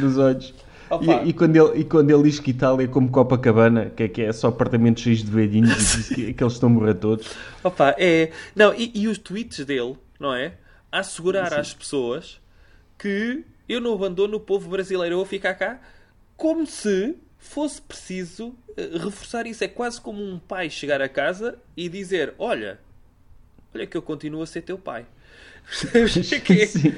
[0.00, 0.54] nos olhos.
[1.00, 4.08] E, e, quando ele, e quando ele diz que Itália é como Copacabana, que é,
[4.08, 7.30] que é só apartamentos cheios de velhinhos e que, que, eles estão a morrer todos.
[7.62, 8.30] Opa, é.
[8.54, 10.54] Não, e, e, os tweets dele, não é?
[10.92, 11.56] A assegurar Sim.
[11.56, 12.40] às pessoas
[12.98, 15.80] que eu não abandono o povo brasileiro, eu vou ficar cá,
[16.36, 19.64] como se fosse preciso uh, reforçar isso.
[19.64, 22.78] É quase como um pai chegar a casa e dizer: Olha,
[23.74, 25.06] olha que eu continuo a ser teu pai.
[26.44, 26.94] que, Sim.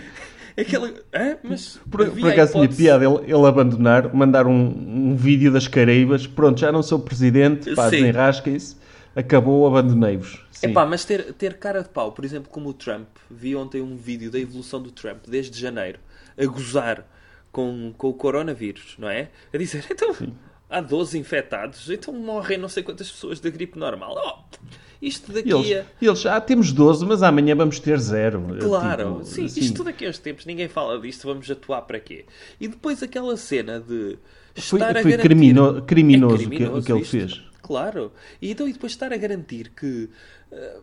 [0.58, 1.36] Aquele, hã?
[1.42, 6.26] Mas por, por acaso tinha piada ele, ele, abandonar, mandar um, um vídeo das Caraíbas,
[6.26, 8.76] pronto, já não sou presidente, pá, desenrasquem-se,
[9.14, 10.40] acabou, abandonei-vos.
[10.62, 13.82] É pá, mas ter, ter cara de pau, por exemplo, como o Trump, vi ontem
[13.82, 15.98] um vídeo da evolução do Trump desde janeiro,
[16.38, 17.06] a gozar
[17.52, 19.28] com, com o coronavírus, não é?
[19.52, 20.32] A dizer, então, Sim.
[20.70, 24.14] há 12 infectados, então morrem não sei quantas pessoas da gripe normal.
[24.16, 24.58] Oh,
[25.00, 25.84] isto daqui eles, a...
[26.00, 28.42] Eles, ah, temos 12, mas amanhã vamos ter zero.
[28.60, 29.60] Claro, tipo, sim, assim.
[29.60, 32.24] isto daqui a uns tempos, ninguém fala disto, vamos atuar para quê?
[32.60, 34.18] E depois aquela cena de
[34.54, 35.18] foi, foi.
[35.18, 37.42] Crimino, criminoso, é criminoso o que, que ele fez.
[37.62, 38.12] Claro.
[38.40, 40.08] E, então, e depois estar a garantir que
[40.50, 40.82] uh,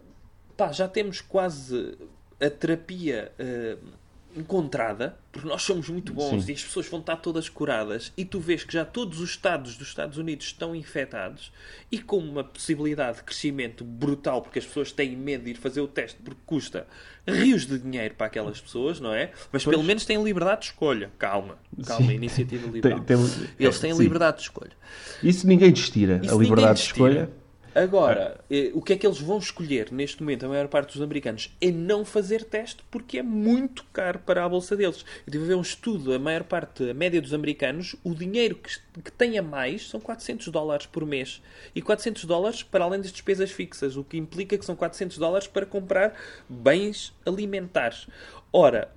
[0.56, 1.97] pá, já temos quase
[2.39, 3.32] a terapia...
[3.39, 4.02] Uh,
[4.36, 6.52] encontrada, porque nós somos muito bons Sim.
[6.52, 9.78] e as pessoas vão estar todas curadas, e tu vês que já todos os estados
[9.78, 11.52] dos Estados Unidos estão infectados
[11.91, 15.82] e com uma possibilidade de crescimento brutal, porque as pessoas têm medo de ir fazer
[15.82, 16.88] o teste porque custa
[17.28, 19.32] rios de dinheiro para aquelas pessoas, não é?
[19.52, 19.76] Mas pois.
[19.76, 21.12] pelo menos têm liberdade de escolha.
[21.17, 22.13] Calma, calma, Sim.
[22.13, 23.00] iniciativa liberal.
[23.02, 24.72] Tem, tem, Eles têm liberdade de escolha.
[25.22, 27.30] Isso ninguém destira, Isso a liberdade de escolha
[27.75, 28.71] Agora, é.
[28.73, 31.71] o que é que eles vão escolher neste momento, a maior parte dos americanos, é
[31.71, 35.03] não fazer teste porque é muito caro para a bolsa deles.
[35.25, 38.55] Eu tive a ver um estudo, a maior parte, a média dos americanos, o dinheiro
[38.55, 41.41] que, que tem a mais são 400 dólares por mês.
[41.73, 45.47] E 400 dólares para além das despesas fixas, o que implica que são 400 dólares
[45.47, 46.13] para comprar
[46.47, 48.07] bens alimentares.
[48.51, 48.91] Ora,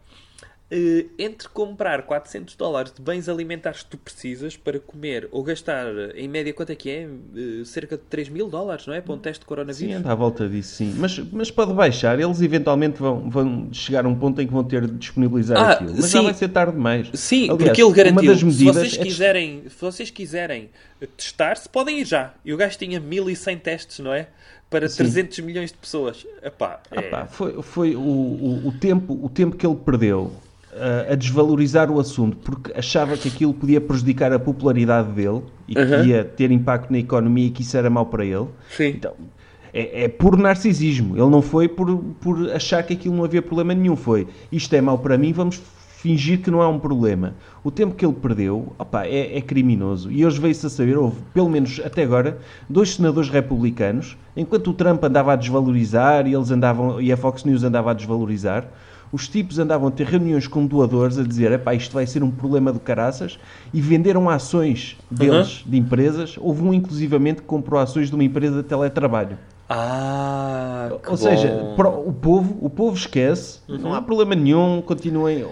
[0.68, 5.86] eh, entre comprar 400 dólares de bens alimentares que tu precisas para comer ou gastar,
[6.16, 7.02] em média, quanto é que é?
[7.36, 9.00] Eh, cerca de 3 mil dólares, não é?
[9.00, 9.94] Para um teste de coronavírus.
[9.94, 10.92] Sim, anda à volta disso, sim.
[10.98, 14.64] Mas, mas pode baixar, eles eventualmente vão, vão chegar a um ponto em que vão
[14.64, 15.94] ter de disponibilizar Ah, aquilo.
[15.94, 16.10] Mas sim.
[16.10, 17.10] já vai ser tarde demais.
[17.14, 18.50] Sim, Aliás, porque ele garantiu.
[18.50, 20.70] Se, é quiserem, se vocês quiserem
[21.16, 22.34] testar-se, podem ir já.
[22.44, 24.26] E o gajo tinha 1100 testes, não é?
[24.68, 26.26] Para 300 milhões de pessoas.
[26.42, 27.24] Epá, é...
[27.26, 30.32] Foi foi o, o, o tempo, o tempo que ele perdeu
[31.10, 35.80] a desvalorizar o assunto porque achava que aquilo podia prejudicar a popularidade dele e que
[35.80, 36.04] Aham.
[36.04, 38.46] ia ter impacto na economia e que isso era mau para ele.
[38.70, 38.88] Sim.
[38.88, 39.12] Então,
[39.72, 41.16] é, é puro narcisismo.
[41.16, 43.96] Ele não foi por, por achar que aquilo não havia problema nenhum.
[43.96, 45.60] Foi isto é mau para mim, vamos
[46.06, 47.34] fingir que não há um problema.
[47.64, 50.10] O tempo que ele perdeu opá, é, é criminoso.
[50.10, 54.72] E hoje veio-se a saber, houve, pelo menos até agora, dois senadores republicanos, enquanto o
[54.72, 58.68] Trump andava a desvalorizar e, eles andavam, e a Fox News andava a desvalorizar,
[59.12, 62.30] os tipos andavam a ter reuniões com doadores a dizer epá, isto vai ser um
[62.30, 63.38] problema do caraças
[63.72, 66.36] e venderam ações deles, de empresas.
[66.38, 69.38] Houve um, inclusivamente, que comprou ações de uma empresa de teletrabalho.
[69.68, 71.70] Ah, que Ou seja, bom.
[71.70, 71.76] Uhum.
[71.76, 75.44] para o povo, o povo esquece, não há problema nenhum, continuem.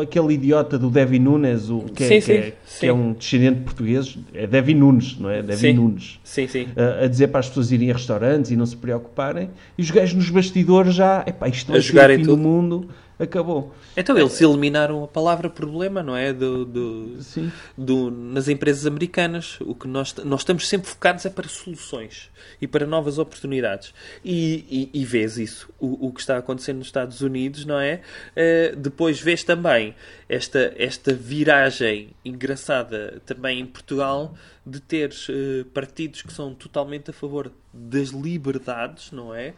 [0.00, 2.86] Aquele idiota do Devi Nunes, o, que, é, Sim, que, sim, é, que sim.
[2.86, 5.42] é um descendente de português, é Devi Nunes, não é?
[5.42, 5.72] Devi Sim.
[5.74, 6.18] Nunes.
[6.24, 6.66] Sim, sim.
[6.74, 9.90] A, a dizer para as pessoas irem a restaurantes e não se preocuparem, e os
[9.90, 12.36] gajos nos bastidores já, epá, isto A o jogarem tudo.
[12.36, 13.74] do mundo, acabou.
[13.96, 16.32] Então eles eliminaram a palavra problema, não é?
[16.32, 17.52] Do, do, Sim.
[17.76, 19.58] do- nas empresas americanas.
[19.60, 23.94] O que nós, nós estamos sempre focados é para soluções e para novas oportunidades.
[24.24, 28.00] E, e, e vês isso, o, o que está acontecendo nos Estados Unidos, não é?
[28.34, 29.94] Eh, depois vês também
[30.28, 37.12] esta, esta viragem engraçada também em Portugal de teres eh, partidos que são totalmente a
[37.12, 39.54] favor das liberdades, não é?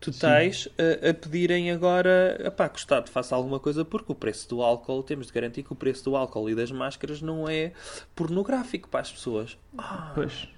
[0.00, 2.50] Totais a, a pedirem agora que o
[2.94, 6.04] Estado faça alguma coisa porque o preço do álcool, temos de garantir que o preço
[6.04, 7.72] do álcool e das máscaras não é
[8.14, 9.58] pornográfico para as pessoas.
[9.76, 10.48] Ah, Pois.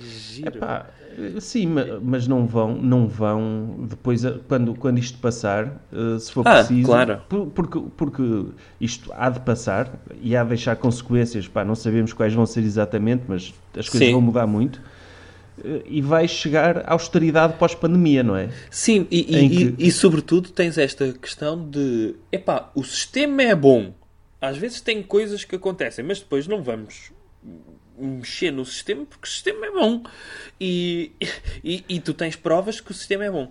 [0.00, 0.58] giro.
[0.58, 0.86] Epá,
[1.40, 6.46] sim, ma- mas não vão, não vão depois, quando, quando isto passar, eh, se for
[6.46, 7.20] Ah, preciso, claro.
[7.28, 8.22] por- porque, porque
[8.80, 12.60] isto há de passar e há de deixar consequências, pá, não sabemos quais vão ser
[12.60, 14.12] exatamente, mas as coisas Sim.
[14.12, 14.80] vão mudar muito.
[15.64, 18.48] Eh, E vai chegar a austeridade pós-pandemia, não é?
[18.70, 23.42] Sim, e, e, Em e- que- e, sobretudo tens esta questão de epá, o sistema
[23.42, 23.92] é bom.
[24.40, 27.10] Às vezes tem coisas que acontecem, mas depois não vamos
[27.98, 30.02] mexer no sistema porque o sistema é bom.
[30.60, 31.12] E,
[31.64, 33.48] e, e tu tens provas que o sistema é bom.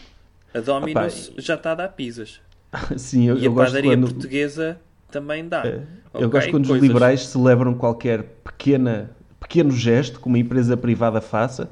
[0.54, 2.40] A Domino's já está a dar pizzas.
[2.98, 4.80] Sim, eu, E eu a padaria quando, portuguesa
[5.12, 5.66] também dá.
[5.66, 5.82] eu
[6.14, 11.20] Ok, gosto quando os coisas- liberais celebram qualquer pequena, pequeno gesto que uma empresa privada
[11.22, 11.70] faça.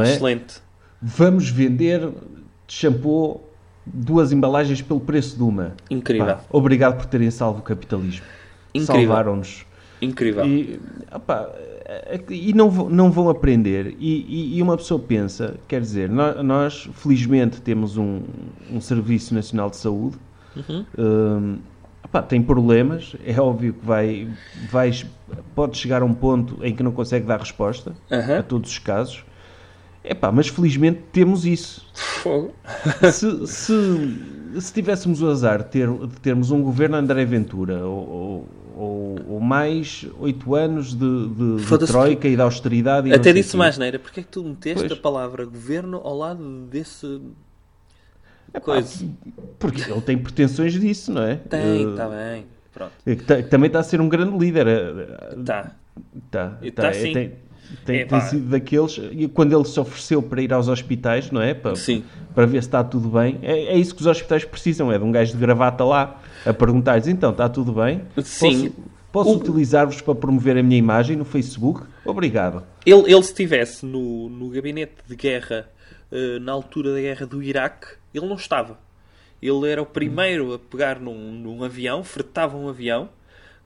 [0.00, 0.12] Pá, é?
[0.12, 0.56] excelente.
[1.00, 2.08] Vamos vender
[2.66, 3.40] shampoo
[3.86, 5.72] duas embalagens pelo preço de uma.
[5.90, 6.26] Incrível.
[6.26, 8.24] Pá, obrigado por terem salvo o capitalismo.
[8.84, 9.64] Salvaram-nos.
[10.00, 10.44] Incrível.
[10.46, 10.80] E,
[11.14, 11.48] opá,
[12.28, 13.94] e não, vão- não vão aprender.
[13.98, 18.22] E, e- e uma pessoa pensa, quer dizer, nó- nós, felizmente temos um,
[18.70, 20.16] um Serviço Nacional de Saúde.
[20.56, 20.84] Uhum.
[20.98, 21.58] Hum,
[22.04, 24.28] opá, tem problemas, é óbvio que vai,
[24.70, 25.06] vais,
[25.54, 28.38] pode chegar a um ponto em que não consegue dar resposta Aham.
[28.38, 29.24] a todos os casos.
[30.04, 32.52] Epá, mas felizmente temos isso Fogo.
[33.10, 38.46] se, se, se tivéssemos o azar de, ter, de termos um governo André Ventura ou,
[38.76, 43.52] ou, ou- mais oito anos de, de- de troika e de austeridade e Até disse
[43.52, 43.56] quê.
[43.56, 43.98] mais, Neira.
[43.98, 44.92] Porque é que tu meteste Pois.
[44.92, 47.20] a palavra governo ao lado desse.
[48.50, 49.06] Epá, coisa?
[49.58, 51.36] porque ele tem pretensões disso, não é?
[51.36, 52.46] Tem, Eh, está bem.
[52.72, 52.92] Pronto.
[53.04, 54.66] que que também está a ser um grande líder.
[54.66, 55.72] eh, Tá.
[56.30, 57.12] Tá, E tá, tá é, sim.
[57.12, 57.32] tem,
[57.84, 58.20] tem, Epá.
[58.20, 59.00] tem sido daqueles.
[59.12, 61.54] E quando ele se ofereceu para ir aos hospitais, não é?
[61.54, 62.04] Para, Sim.
[62.34, 63.38] para ver se está tudo bem.
[63.42, 66.52] É, é isso que os hospitais precisam: é de um gajo de gravata lá a
[66.52, 68.02] perguntar-lhes: então, está tudo bem?
[68.22, 68.68] Sim.
[68.70, 68.74] Posso,
[69.12, 71.82] posso O- utilizar-vos para promover a minha imagem no Facebook?
[72.04, 72.62] Obrigado.
[72.84, 75.68] Ele, ele se estivesse no, no gabinete de guerra
[76.12, 78.78] eh, na altura da guerra do Iraque, ele não estava.
[79.42, 83.08] Ele era o primeiro a pegar num, num avião, fretava um avião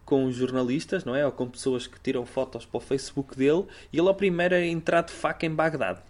[0.09, 1.27] com jornalistas, não é?
[1.27, 4.55] Ou com pessoas que tiram fotos para o Facebook dele, e ele é o primeiro
[4.55, 6.01] a entrar de faca em Bagdade.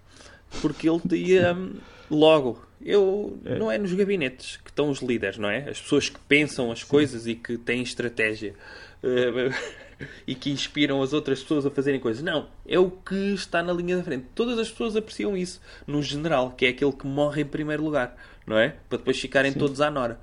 [0.63, 1.73] Porque ele ia hum,
[2.09, 2.65] logo.
[2.81, 5.69] Eu, Não é nos gabinetes que estão os líderes, não é?
[5.69, 8.55] As pessoas que pensam as coisas e que têm estratégia.
[9.03, 9.51] Eh,
[10.29, 12.23] e que inspiram as outras pessoas a fazerem coisas.
[12.23, 14.27] Não, é o que está na linha da frente.
[14.33, 18.17] Todas as pessoas apreciam isso no general, que é aquele que morre em primeiro lugar,
[18.47, 18.77] não é?
[18.89, 20.21] Para depois ficarem todos à nora.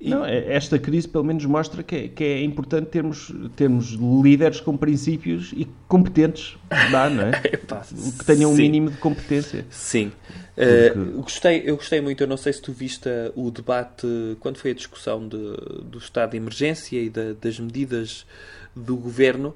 [0.00, 0.10] E...
[0.10, 4.60] Não, é, esta crise pelo menos mostra que é, que é importante termos, termos líderes
[4.60, 6.56] com princípios e competentes,
[6.90, 7.30] dá, não é?
[7.52, 7.82] Epá,
[8.18, 9.64] que tenham um mínimo de competência.
[9.70, 10.12] Sim.
[10.54, 10.98] Porque...
[10.98, 14.06] Uh, gostei, eu gostei muito, eu não sei se tu viste o debate,
[14.40, 15.38] quando foi a discussão de,
[15.84, 18.26] do estado de emergência e da, das medidas
[18.74, 19.54] do governo,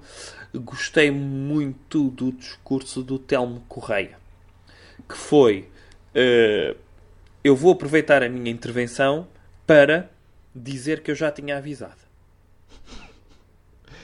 [0.54, 4.18] gostei muito do discurso do Telmo Correia,
[5.06, 5.68] que foi:
[6.14, 6.76] uh,
[7.44, 9.26] Eu vou aproveitar a minha intervenção
[9.66, 10.10] para
[10.54, 12.00] dizer que eu já tinha avisado.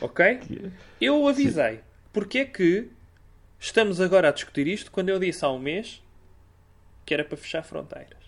[0.00, 0.40] Ok?
[1.00, 1.80] Eu avisei.
[2.12, 2.90] Porquê é que
[3.58, 6.02] estamos agora a discutir isto quando eu disse há um mês
[7.04, 8.24] que era para fechar fronteiras?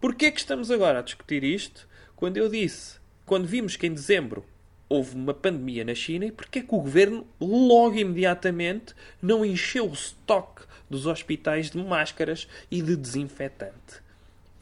[0.00, 3.94] Porquê é que estamos agora a discutir isto quando eu disse, quando vimos que em
[3.94, 4.44] dezembro
[4.88, 9.88] houve uma pandemia na China e porque é que o governo logo imediatamente não encheu
[9.88, 14.02] o estoque dos hospitais de máscaras e de desinfetante?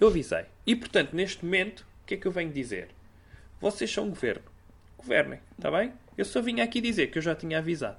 [0.00, 0.46] Eu avisei.
[0.66, 2.86] E portanto, neste momento, o que é que eu venho dizer?
[3.60, 4.44] Vocês são governo.
[4.96, 5.92] Governem, está bem?
[6.16, 7.96] Eu só vim aqui dizer que eu já tinha avisado.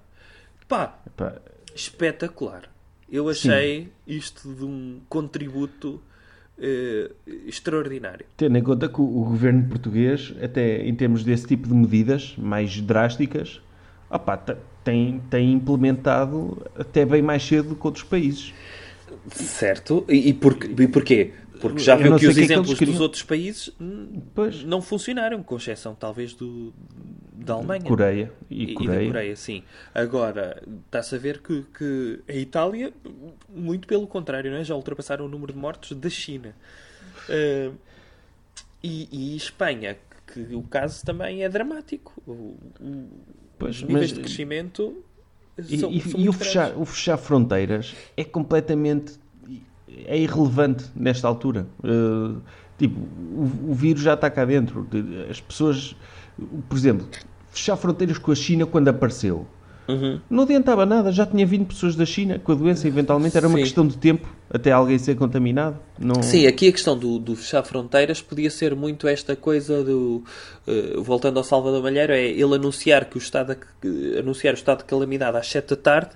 [0.66, 1.36] Pá, Epá.
[1.76, 2.72] espetacular.
[3.12, 3.90] Eu achei Sim.
[4.08, 6.02] isto de um contributo
[6.58, 7.16] uh,
[7.46, 8.26] extraordinário.
[8.38, 12.34] Tendo em conta que o, o, governo português, até em termos desse tipo de medidas
[12.38, 13.62] mais drásticas,
[14.10, 14.38] opa,
[14.86, 18.54] tem, tem implementado até bem mais cedo que outros países.
[19.32, 20.06] Certo.
[20.08, 21.34] E, e, por, e porquê?
[21.60, 23.72] Porque já viu que os que exemplos é que dos outros países
[24.34, 24.64] pois.
[24.64, 26.74] não funcionaram, com exceção talvez do,
[27.34, 27.84] da Alemanha.
[27.84, 28.32] Coreia.
[28.50, 28.96] E, Coreia.
[28.96, 29.64] e da Coreia, sim.
[29.94, 32.94] Agora, está-se a ver que, que, a Itália,
[33.50, 34.64] muito pelo contrário, não é?
[34.64, 36.56] já ultrapassaram o número de mortos da China.
[37.30, 37.74] Uh,
[38.84, 39.98] e, e, Espanha,
[40.34, 42.14] que o caso também é dramático.
[43.58, 45.04] Pois, os níveis mas, de crescimento
[45.80, 49.20] são, e, são e o, fechar, o fechar fronteiras é completamente
[50.06, 51.68] é irrelevante nesta altura.
[51.84, 52.42] Uh,
[52.78, 54.88] tipo, o, o, vírus já está cá dentro.
[55.30, 55.96] As pessoas,
[56.68, 57.08] por exemplo,
[57.50, 59.48] fechar fronteiras com a China quando apareceu.
[59.88, 60.20] Uhum.
[60.30, 63.58] Não adiantava nada, já tinha vindo pessoas da China com a doença, eventualmente era uma
[63.58, 63.64] Sim.
[63.64, 65.78] questão de tempo até alguém ser contaminado.
[65.98, 66.22] Não...
[66.22, 70.24] Sim, aqui a questão do, do, fechar fronteiras podia ser muito esta coisa do.
[70.68, 73.58] Uh, voltando ao Salvador Malheiro, é ele anunciar que o Estado
[74.18, 76.12] anunciar o estado de calamidade às 7 da tarde,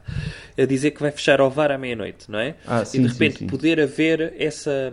[0.58, 2.56] a dizer que vai fechar ao VAR à meia-noite, não é?
[2.68, 3.48] Ah, sim, e de repente sim, sim.
[3.48, 4.92] poder haver essa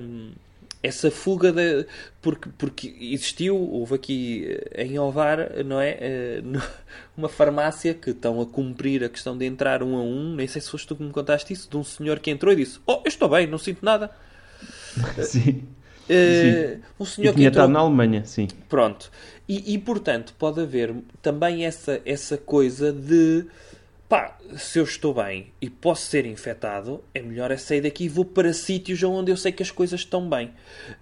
[0.83, 1.87] essa fuga de,
[2.23, 5.97] porque, porque existiu, houve aqui eh, em Ovar, não é?
[6.01, 6.43] Eh,
[7.17, 10.61] uma farmácia que estão a cumprir a questão de entrar um a um, nem sei
[10.61, 13.01] se foste tu que me contaste isso, de um senhor que entrou e disse: Oh,
[13.05, 14.11] eu estou bem, não sinto nada.
[15.23, 15.64] Sim.
[16.09, 16.83] Uh, sim.
[16.99, 17.69] Um senhor que entrou...
[17.69, 18.49] na Alemanha, sim.
[18.67, 19.11] Pronto.
[19.47, 23.45] E, e portanto, pode haver também essa, essa coisa de
[24.09, 28.09] pá, se eu estou bem e posso ser infectado, é melhor é sair daqui e
[28.09, 30.51] vou para sítios onde eu sei que as coisas estão bem.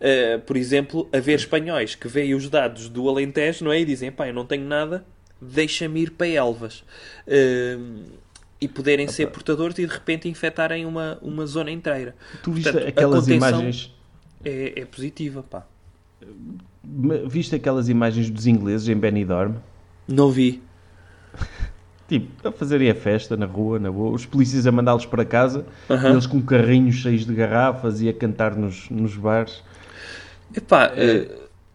[0.01, 3.81] Uh, por exemplo, haver espanhóis que veem os dados do Alentejo, não é?
[3.81, 5.05] E dizem, pá, eu não tenho nada,
[5.41, 6.85] deixa-me ir para Elvas.
[7.27, 8.27] Uh,
[8.59, 12.17] e poderem ser portadores e de repente infectarem uma, uma zona inteira.
[12.43, 13.95] Tu viste Portanto, aquelas imagens...
[14.43, 15.67] É, é positiva, pá.
[17.27, 19.57] Viste aquelas imagens dos ingleses em Benidorm?
[20.09, 20.63] Não vi.
[22.09, 25.67] Tipo, a fazerem a festa na rua, na boa, os polícias a mandá-los para casa,
[25.89, 26.11] uhum.
[26.11, 29.63] eles com carrinhos cheios de garrafas e a cantar nos, nos bares.
[30.55, 31.29] Epá, é...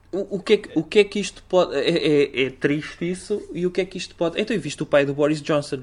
[0.10, 1.76] o, o, que é que, o que é que isto pode.
[1.76, 4.40] É, é, é, triste isso, e o que é que isto pode.
[4.40, 5.82] Então, visto o pai do Boris Johnson.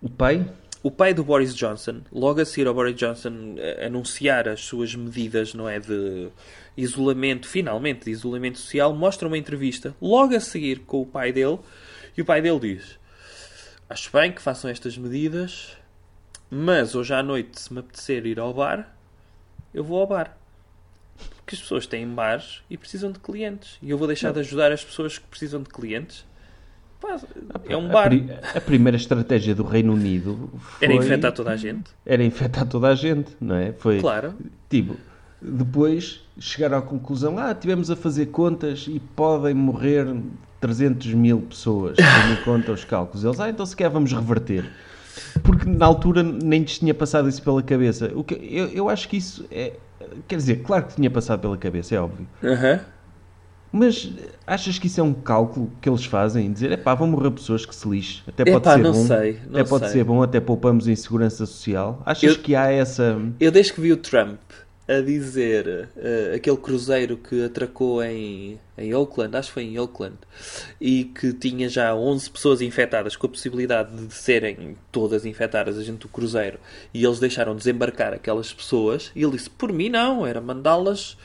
[0.00, 0.46] O pai?
[0.80, 4.94] O pai do Boris Johnson, logo a seguir ao Boris Johnson eh, anunciar as suas
[4.94, 5.80] medidas, não é?
[5.80, 6.28] De
[6.76, 11.58] isolamento, finalmente, de isolamento social, mostra uma entrevista logo a seguir com o pai dele,
[12.16, 12.98] e o pai dele diz
[13.88, 15.76] acho bem que façam estas medidas,
[16.50, 18.94] mas hoje à noite, se me apetecer ir ao bar,
[19.72, 20.36] eu vou ao bar.
[21.36, 23.78] Porque as pessoas têm bares e precisam de clientes.
[23.82, 26.24] E eu vou deixar de ajudar as pessoas que precisam de clientes.
[27.00, 27.20] Pá,
[27.66, 28.10] é um bar.
[28.54, 30.86] A, a, primeira estratégia do Reino Unido foi...
[30.86, 31.90] Era infectar toda a gente.
[32.04, 33.72] Era infectar toda a gente, não é?
[33.72, 34.34] Foi, claro.
[34.68, 34.96] Tipo,
[35.40, 40.06] depois chegaram à conclusão: ah, tivemos a fazer contas e podem morrer
[40.60, 43.24] 300 mil pessoas, tendo em conta os cálculos.
[43.24, 44.68] Eles, ah, então se quer vamos reverter.
[45.42, 48.10] Porque na altura nem lhes tinha passado isso pela cabeça.
[48.14, 49.74] O que, eu, eu acho que isso é.
[50.26, 52.26] Quer dizer, claro que tinha passado pela cabeça, é óbvio.
[52.42, 52.78] Uhum.
[53.70, 54.10] Mas
[54.46, 56.50] achas que isso é um cálculo que eles fazem?
[56.50, 58.22] Dizer, é pá, vão morrer pessoas que se lixe.
[58.26, 59.06] Até pode Epá, ser não bom.
[59.06, 59.92] Sei, não até pode sei.
[59.92, 62.02] ser bom, até poupamos em segurança social.
[62.06, 63.20] Achas eu, que há essa.
[63.38, 64.38] Eu desde que vi o Trump
[64.88, 70.16] a dizer uh, aquele cruzeiro que atracou em, em Oakland, acho que foi em Oakland,
[70.80, 75.82] e que tinha já 11 pessoas infectadas, com a possibilidade de serem todas infectadas, a
[75.82, 76.58] gente do cruzeiro,
[76.94, 81.18] e eles deixaram desembarcar aquelas pessoas, e ele disse: Por mim, não, era mandá-las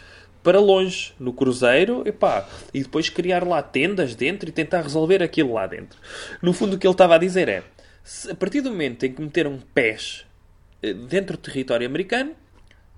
[0.43, 5.53] para longe, no cruzeiro, epá, e depois criar lá tendas dentro e tentar resolver aquilo
[5.53, 5.97] lá dentro.
[6.41, 7.63] No fundo, o que ele estava a dizer é:
[8.03, 10.25] se, a partir do momento em que meteram pés
[10.81, 12.35] eh, dentro do território americano,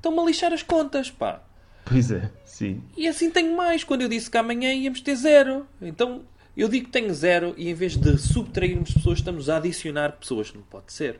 [0.05, 1.41] estão-me a lixar as contas, pá.
[1.83, 2.83] Pois é, sim.
[2.95, 5.67] E assim tenho mais, quando eu disse que amanhã íamos ter zero.
[5.81, 6.23] Então,
[6.55, 10.53] eu digo que tenho zero e em vez de subtrairmos pessoas, estamos a adicionar pessoas.
[10.53, 11.19] Não pode ser.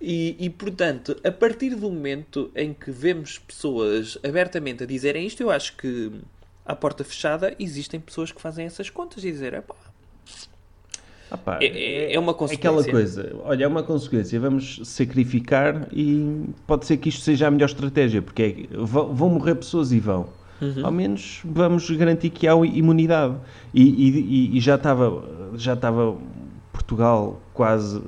[0.00, 5.42] E, e, portanto, a partir do momento em que vemos pessoas abertamente a dizerem isto,
[5.42, 6.12] eu acho que
[6.64, 9.74] à porta fechada existem pessoas que fazem essas contas e dizem, pá,
[11.30, 12.70] ah, pá, é, é, uma consequência.
[12.70, 14.38] Aquela coisa, olha, é uma consequência.
[14.38, 19.28] Vamos sacrificar e pode ser que isto seja a melhor estratégia, porque é, vão, vão
[19.30, 20.28] morrer pessoas e vão.
[20.60, 20.86] Uhum.
[20.86, 23.34] Ao menos vamos garantir que há imunidade.
[23.74, 25.22] E, e, e já estava
[25.54, 26.16] já estava
[26.72, 28.00] Portugal quase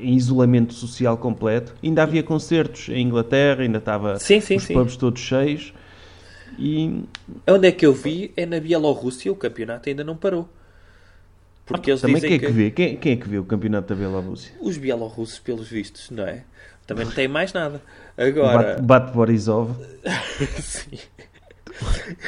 [0.00, 1.74] em isolamento social completo.
[1.82, 4.74] Ainda havia concertos em Inglaterra, ainda estava sim, sim, os sim.
[4.74, 5.74] pubs todos cheios.
[6.58, 7.02] E...
[7.46, 8.32] Onde é que eu vi?
[8.36, 10.48] É na Bielorrússia, o campeonato ainda não parou.
[11.66, 12.52] Porque ah, eles também dizem quem é que, que...
[12.52, 12.70] Vê?
[12.70, 14.54] Quem, quem, é que vê o campeonato da Bielorrússia?
[14.60, 16.44] Os bielorrussos, pelos vistos, não é?
[16.86, 17.82] Também não tem mais nada.
[18.16, 18.74] Agora...
[18.74, 19.76] Bate, bate Borisov.
[20.62, 20.98] Sim.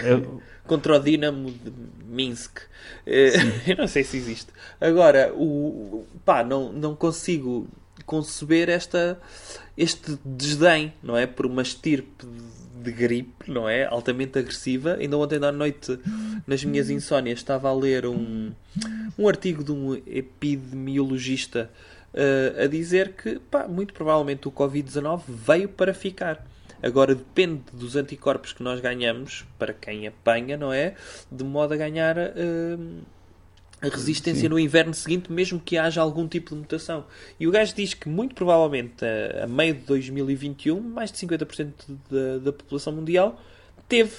[0.02, 0.48] É...
[0.66, 1.72] Contra o Dinamo de
[2.04, 2.58] Minsk.
[3.06, 3.32] Eh,
[3.68, 4.52] eu não sei se existe.
[4.80, 7.68] Agora, o, pá, não, não consigo
[8.04, 9.18] conceber esta,
[9.76, 11.26] este desdém, não é?
[11.26, 12.26] Por uma estirpe
[12.82, 13.84] de gripe, não é?
[13.84, 14.94] Altamente agressiva.
[14.94, 15.98] Ainda ontem à noite,
[16.46, 18.52] nas minhas insónias, estava a ler um,
[19.18, 21.70] um artigo de um epidemiologista
[22.14, 26.46] uh, a dizer que, pá, muito provavelmente o Covid-19 veio para ficar.
[26.82, 30.94] Agora depende dos anticorpos que nós ganhamos, para quem apanha, não é?
[31.30, 32.16] De modo a ganhar.
[32.16, 33.02] Uh,
[33.80, 34.48] a resistência Sim.
[34.48, 37.04] no inverno seguinte, mesmo que haja algum tipo de mutação.
[37.38, 41.72] E o gajo diz que, muito provavelmente, a, a meio de 2021, mais de 50%
[42.10, 43.40] da, da população mundial
[43.88, 44.16] teve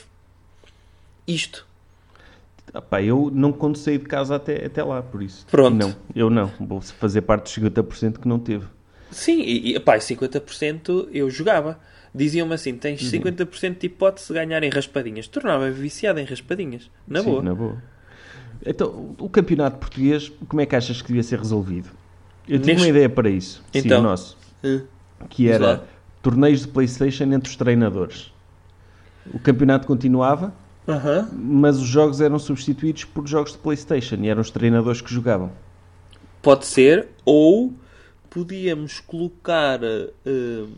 [1.28, 1.68] isto.
[2.74, 5.46] Ah, pá, eu não quando saí de casa até, até lá, por isso.
[5.50, 5.76] Pronto.
[5.76, 6.52] Não, eu não.
[6.60, 8.66] Vou fazer parte dos 50% que não teve.
[9.12, 11.80] Sim, e, e pá, 50% eu jogava.
[12.14, 13.74] Diziam-me assim: tens 50% uhum.
[13.74, 15.28] de hipótese de ganhar em raspadinhas.
[15.28, 16.90] Tornava-me viciado em raspadinhas.
[17.08, 17.44] Na Sim, boa.
[17.44, 17.84] na boa.
[18.66, 21.90] Então, o campeonato português, como é que achas que devia ser resolvido?
[22.48, 22.84] Eu tive Neste...
[22.84, 23.64] uma ideia para isso.
[23.74, 24.38] Então, Sim, nosso.
[24.64, 24.82] Uh,
[25.30, 25.84] que era
[26.22, 28.34] torneios de Playstation entre os treinadores.
[29.34, 30.54] O campeonato continuava,
[30.88, 31.28] uh -huh.
[31.32, 35.52] mas os jogos eram substituídos por jogos de Playstation e eram os treinadores que jogavam.
[36.42, 37.74] Pode ser, ou
[38.30, 40.70] podíamos colocar uh,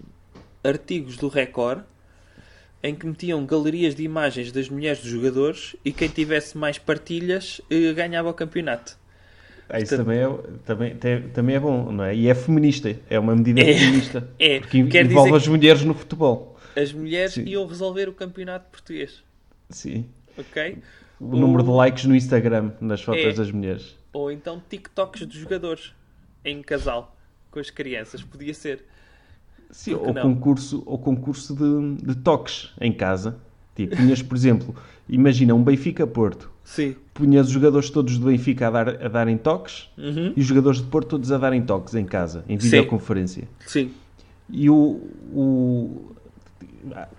[0.63, 1.83] artigos do Record
[2.83, 7.61] em que metiam galerias de imagens das mulheres dos jogadores e quem tivesse mais partilhas
[7.69, 8.97] eh, ganhava o campeonato.
[9.69, 10.07] Ah, isso Portanto,
[10.65, 12.13] também, é, também, também é bom, não é?
[12.13, 14.29] E é feminista, é uma medida é, feminista.
[14.37, 16.57] É, porque envolve as mulheres no futebol.
[16.75, 17.45] As mulheres Sim.
[17.45, 19.23] iam resolver o campeonato português.
[19.69, 20.09] Sim.
[20.37, 20.77] Ok?
[21.19, 23.95] O Ou, número de likes no Instagram nas fotos é, das mulheres.
[24.11, 25.93] Ou então TikToks dos jogadores
[26.43, 27.15] em casal
[27.49, 28.83] com as crianças, podia ser.
[29.71, 33.37] Sim, ou concurso, ou concurso de, de toques em casa.
[33.75, 34.75] Tipo, punhas, por exemplo,
[35.07, 36.51] imagina um Benfica-Porto.
[36.63, 36.95] Sim.
[37.13, 40.33] Punhas os jogadores todos do Benfica a, dar, a darem toques uhum.
[40.35, 43.47] e os jogadores de Porto todos a darem toques em casa, em videoconferência.
[43.65, 43.91] Sim.
[44.49, 45.01] E o,
[45.33, 46.13] o,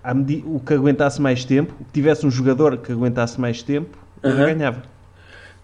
[0.03, 0.13] a,
[0.45, 4.35] o que aguentasse mais tempo, que tivesse um jogador que aguentasse mais tempo, uhum.
[4.35, 4.83] ganhava.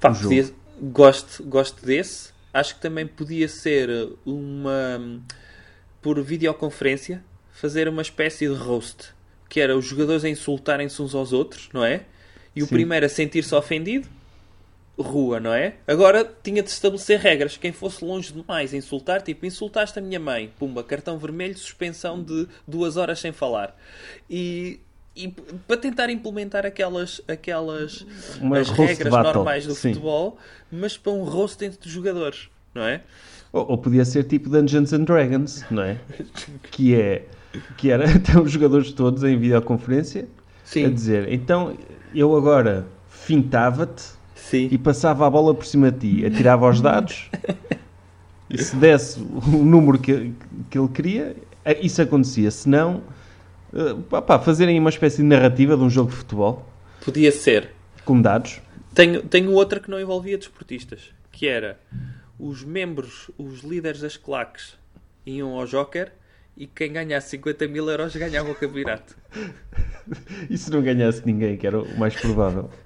[0.01, 0.49] Pá, podia,
[0.81, 2.31] gosto, gosto desse.
[2.53, 5.21] Acho que também podia ser uma
[6.01, 9.13] por videoconferência, fazer uma espécie de roast.
[9.47, 12.05] Que era os jogadores a insultarem-se uns aos outros, não é?
[12.55, 12.75] E o Sim.
[12.75, 14.07] primeiro a sentir-se ofendido,
[15.01, 15.75] rua, não é?
[15.87, 17.57] Agora tinha de estabelecer regras.
[17.57, 22.21] Quem fosse longe demais a insultar, tipo, insultaste a minha mãe, pumba, cartão vermelho, suspensão
[22.21, 23.75] de duas horas sem falar.
[24.29, 24.79] E,
[25.15, 25.29] e
[25.67, 28.05] para tentar implementar aquelas, aquelas
[28.59, 29.93] as regras normais do Sim.
[29.93, 30.37] futebol,
[30.71, 33.01] mas para um roast entre os jogadores, não é?
[33.51, 35.97] Ou, ou, podia ser tipo Dungeons and Dragons, não é?
[36.71, 37.25] que é
[37.77, 40.27] que era até os jogadores todos em videoconferência
[40.63, 40.85] Sim.
[40.85, 41.75] a dizer então
[42.13, 44.03] eu agora fintava-te
[44.53, 47.29] e passava a bola por cima de ti, atirava os dados
[48.49, 50.33] e se desse o número que,
[50.69, 52.49] que ele queria, eh, isso acontecia.
[52.49, 53.03] Se não,
[53.71, 56.67] uh, fazerem uma espécie de narrativa de um jogo de futebol.
[57.03, 57.69] Podia ser.
[58.03, 58.59] Com dados.
[58.93, 61.79] Tenho, tenho outra que não envolvia desportistas, que era
[62.39, 64.77] os membros, os líderes das claques
[65.25, 66.11] iam ao Joker
[66.55, 69.15] e quem ganhasse 50 mil euros ganhava o campeonato.
[70.49, 72.69] e se não ganhasse ninguém, que era o mais provável?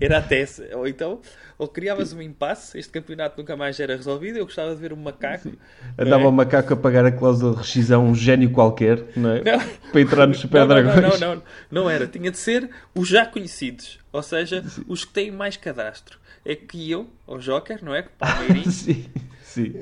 [0.00, 0.44] Era até.
[0.74, 1.20] Ou então,
[1.58, 4.38] ou criavas um impasse, este campeonato nunca mais era resolvido.
[4.38, 5.52] Eu gostava de ver um macaco.
[5.98, 6.36] Andava não o é?
[6.36, 9.42] macaco a pagar a cláusula de rescisão, um gênio qualquer, não é?
[9.42, 9.58] Não.
[9.90, 11.20] Para entrar nos Super Não, não, Dragões.
[11.20, 12.06] não, não, não, não era.
[12.06, 13.98] Tinha de ser os já conhecidos.
[14.12, 16.18] Ou seja, os que têm mais cadastro.
[16.46, 18.02] É que eu, o Joker, não é?
[18.18, 19.04] Palmeirinho, Sim,
[19.42, 19.74] sim.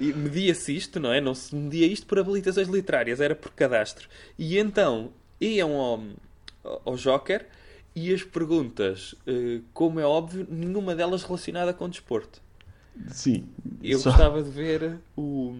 [0.00, 1.20] e media-se isto, não é?
[1.20, 4.08] Não se media isto por habilitações literárias, era por cadastro.
[4.38, 6.02] E então iam ao,
[6.84, 7.46] ao Joker
[7.94, 12.40] e as perguntas, eh, como é óbvio, nenhuma delas relacionada com desporto.
[13.08, 13.48] sim.
[13.82, 15.54] Eu Só- gostava de ver o,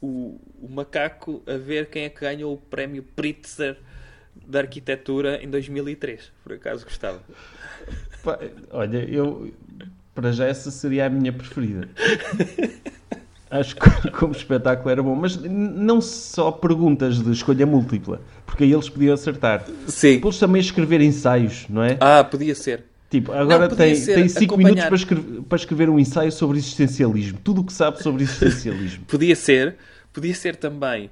[0.00, 3.78] o, o macaco a ver quem é que ganhou o prémio Pritzker
[4.46, 6.32] da arquitetura em 2003.
[6.42, 7.20] Por acaso gostava.
[8.70, 9.52] Olha, eu
[10.14, 11.88] para já essa seria a minha preferida.
[13.50, 18.72] Acho que como espetáculo era bom, mas não só perguntas de escolha múltipla, porque aí
[18.72, 19.64] eles podiam acertar.
[19.86, 20.14] Sim.
[20.14, 21.96] Depois também escrever ensaios, não é?
[22.00, 22.84] Ah, podia ser.
[23.08, 24.74] Tipo, agora podia tem, ser tem cinco acompanhar.
[24.74, 27.38] minutos para escrever, para escrever um ensaio sobre existencialismo.
[27.44, 29.04] Tudo o que sabe sobre existencialismo.
[29.06, 29.76] Podia ser.
[30.12, 31.08] Podia ser também.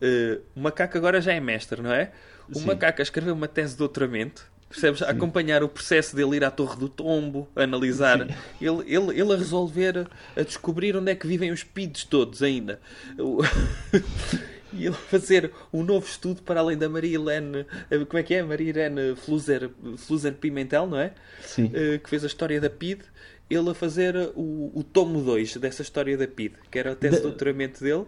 [0.00, 2.10] eh, o macaco agora já é mestre, não é?
[2.54, 2.66] O Sim.
[2.66, 4.50] macaco a escrever uma tese de doutoramento.
[4.68, 5.00] Percebes?
[5.00, 8.34] A acompanhar o processo dele ir à Torre do Tombo, a analisar, Sim.
[8.60, 12.80] ele, ele, ele a resolver, a descobrir onde é que vivem os pidos todos ainda.
[14.72, 18.34] E ele fazer um novo estudo para além da Maria Helene, eh, como é que
[18.34, 18.42] é?
[18.42, 21.12] Maria Helene Fluser, Fluser Pimentel, não é?
[21.40, 21.70] Sim.
[21.72, 23.00] Eh, que fez a história da PID,
[23.48, 27.16] ele a fazer o, o tomo 2 dessa história da PID, que era a tese
[27.16, 28.04] de doutoramento dele.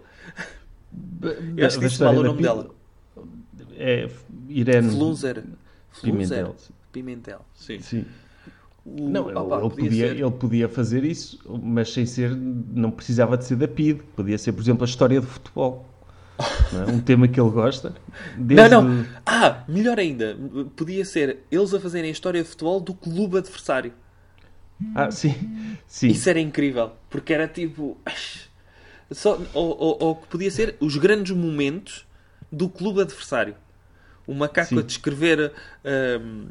[1.56, 2.70] Eu acho que disse mal o nome dela.
[3.82, 4.08] É
[4.48, 5.42] Irene Flunzer.
[6.02, 6.46] Pimentel.
[6.46, 7.40] Flunzer Pimentel.
[7.54, 7.80] Sim.
[7.80, 8.04] Sim.
[8.84, 10.16] O- Não, opa, ele, podia podia, ser.
[10.20, 14.00] ele podia fazer isso, mas sem ser, não precisava de ser da PID.
[14.16, 15.86] Podia ser, por exemplo, a história de futebol.
[16.72, 16.86] não é?
[16.92, 17.94] Um tema que ele gosta.
[18.36, 18.70] Não, Desde...
[18.74, 19.06] não.
[19.26, 20.36] Ah, melhor ainda.
[20.76, 23.92] Podia ser eles a fazerem a história de futebol do clube adversário.
[24.94, 25.34] Ah, sim.
[25.86, 26.08] sim.
[26.08, 26.92] Isso era incrível.
[27.10, 27.98] Porque era tipo.
[29.10, 32.06] Só, ou, ou, ou que podia ser os grandes momentos
[32.50, 33.54] do clube adversário.
[34.30, 34.78] O macaco Sim.
[34.78, 35.52] a descrever.
[35.84, 36.46] hum,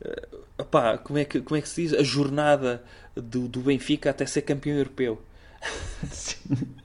[0.00, 1.94] eh, opá, como, é que, como é que se diz?
[1.94, 2.82] A jornada
[3.16, 5.20] do, do Benfica até ser campeão europeu.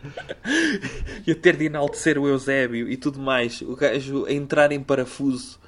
[1.26, 3.60] e a ter de enaltecer o Eusébio e tudo mais.
[3.62, 5.58] O gajo a entrar em parafuso.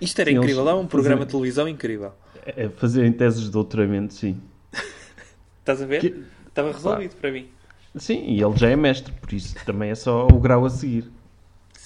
[0.00, 0.64] Isto era Sim, incrível.
[0.64, 2.12] Dá um programa fazem- de televisão incrível.
[2.46, 4.40] É Fazerem teses de doutoramento, sim.
[5.60, 6.00] Estás a ver?
[6.00, 7.48] Que- Estava resolvido para mim.
[7.96, 11.04] Sim, e ele já é mestre, por isso também é só o grau a seguir.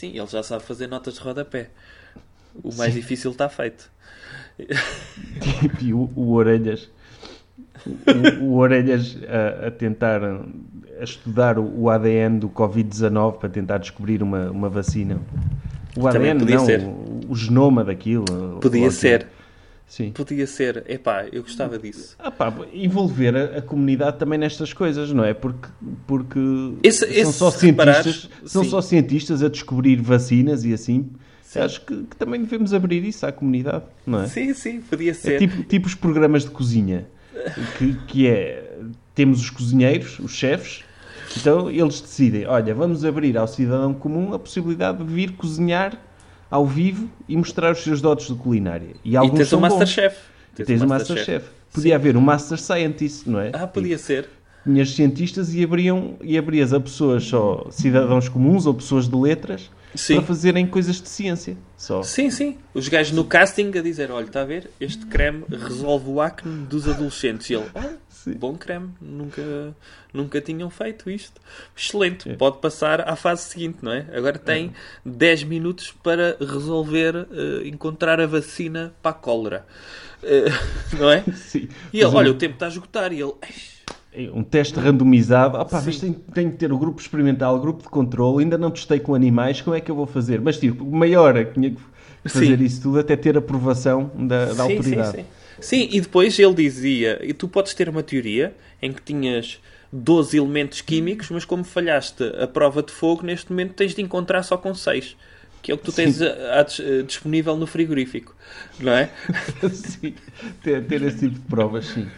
[0.02, 1.70] Sim, ele já sabe fazer notas de rodapé.
[2.60, 3.88] O mais difícil está feito.
[5.80, 6.90] e o, o Orelhas
[7.86, 14.24] o, o Orelhas a, a tentar a estudar o, ADN do Covid-19 para tentar descobrir
[14.24, 15.20] uma, uma vacina.
[15.96, 18.58] O Também ADN não, o, o genoma daquilo.
[18.60, 19.28] Podia ser.
[19.86, 20.10] Sim.
[20.12, 20.84] Podia ser.
[20.88, 22.16] Epá, eu gostava disso.
[22.18, 25.34] Ah pá, envolver a, a comunidade também nestas coisas, não é?
[25.34, 25.68] Porque,
[26.06, 26.38] porque
[26.82, 28.70] Esse- são, esse, só reparares, cientistas, são sim.
[28.70, 31.10] só cientistas a descobrir vacinas e assim.
[31.42, 31.60] Sim.
[31.60, 34.26] Acho que, que também devemos abrir isso à comunidade, não é?
[34.28, 35.38] Sim, sim, podia É ser.
[35.38, 37.06] tipo, tipo os programas de cozinha,
[37.76, 38.78] que, que é,
[39.14, 40.82] temos os cozinheiros, os chefes,
[41.36, 45.98] então eles decidem, olha, vamos abrir ao cidadão comum a possibilidade de vir cozinhar
[46.52, 48.90] ao vivo e mostrar os seus dotes de culinária.
[49.02, 49.70] E e alguns tens o são bons.
[49.70, 50.16] Masterchef.
[50.58, 51.46] E tens o Masterchef.
[51.72, 53.50] Podia haver um Master Scientist, não é?
[53.54, 54.28] Ah, podia ser.
[54.62, 59.70] Tinhas cientistas e abriam e abrias a pessoas só cidadãos comuns ou pessoas de letras
[59.94, 60.16] Sim.
[60.16, 61.56] para fazerem coisas de ciência.
[61.78, 62.02] Só.
[62.02, 62.58] Sim, sim.
[62.74, 64.70] Os gajos no casting a dizer: olha, está a ver?
[64.78, 67.48] Este creme resolve o acne dos adolescentes.
[67.48, 68.34] E ele, ah, Sim.
[68.34, 68.90] bom creme.
[69.00, 69.74] Nunca,
[70.12, 71.40] nunca tinham feito isto.
[71.76, 72.30] Excelente.
[72.30, 72.34] É.
[72.34, 74.06] Pode passar à fase seguinte, não é?
[74.14, 74.72] Agora tem
[75.04, 79.66] 10 minutos para resolver, eh, encontrar a vacina para a cólera.
[80.22, 80.44] Eh,
[80.98, 81.22] não é?
[81.34, 81.68] Sim.
[81.92, 83.12] E ele, Fazer olha, o tempo está a esgotar.
[83.12, 83.82] E ele, "Eish,
[84.32, 85.58] um teste randomizado.
[85.68, 85.82] Sim.
[85.86, 88.44] mas tenho, tenho que ter o grupo experimental, o grupo de controle.
[88.44, 89.60] Ainda não testei com animais.
[89.60, 90.40] Como é que eu vou fazer?
[90.40, 91.80] Mas tipo, meia hora que tinha que
[92.28, 92.64] fazer Sim.
[92.64, 95.10] isso tudo até ter aprovação da, da Sim, autoridade.
[95.10, 95.41] Sim, sim.
[95.62, 99.60] Sim, e depois ele dizia: e tu podes ter uma teoria em que tinhas
[99.92, 104.42] 12 elementos químicos, mas como falhaste a prova de fogo, neste momento tens de encontrar
[104.42, 105.16] só com 6.
[105.62, 108.34] Que é o que tu tens a- a eh, disponível no frigorífico,
[108.80, 109.08] não é?
[109.72, 110.14] Sim,
[110.60, 112.08] ter, ter esse tipo de provas, sim.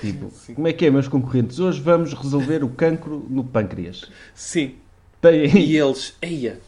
[0.00, 1.60] Tipo, como é que é, meus concorrentes?
[1.60, 4.04] Hoje vamos resolver o cancro no pâncreas.
[4.34, 4.74] Sim.
[5.20, 6.58] Tem E eles, eia,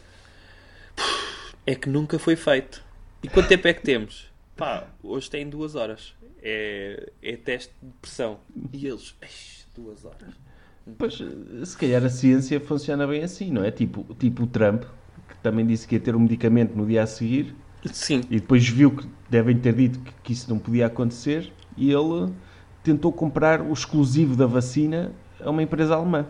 [1.65, 2.81] é que nunca foi feito.
[3.21, 4.30] E quanto tempo é que temos?
[4.55, 6.13] Pá, hoje tem duas horas.
[6.41, 8.39] É, é teste de pressão.
[8.73, 10.33] E eles, "Eish, duas horas.
[10.97, 11.21] Pois,
[11.65, 13.69] se calhar a ciência funciona bem assim, não é?
[13.71, 14.83] Tipo, tipo o Trump,
[15.29, 17.55] que também disse que ia ter um medicamento no dia a seguir
[17.93, 21.91] Sim, e depois viu que devem ter dito que, que isso não podia acontecer e
[21.91, 22.33] ele
[22.83, 26.25] tentou comprar o exclusivo da vacina a uma empresa alemã.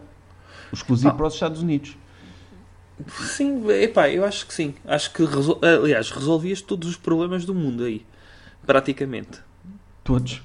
[0.71, 1.13] O exclusivo Ah.
[1.13, 1.97] para os Estados Unidos.
[3.07, 4.75] Sim, epá, eu acho que sim.
[4.85, 5.59] Acho que, resol...
[5.63, 8.05] aliás, resolvias todos os problemas do mundo aí.
[8.65, 9.39] Praticamente.
[10.03, 10.41] Todos.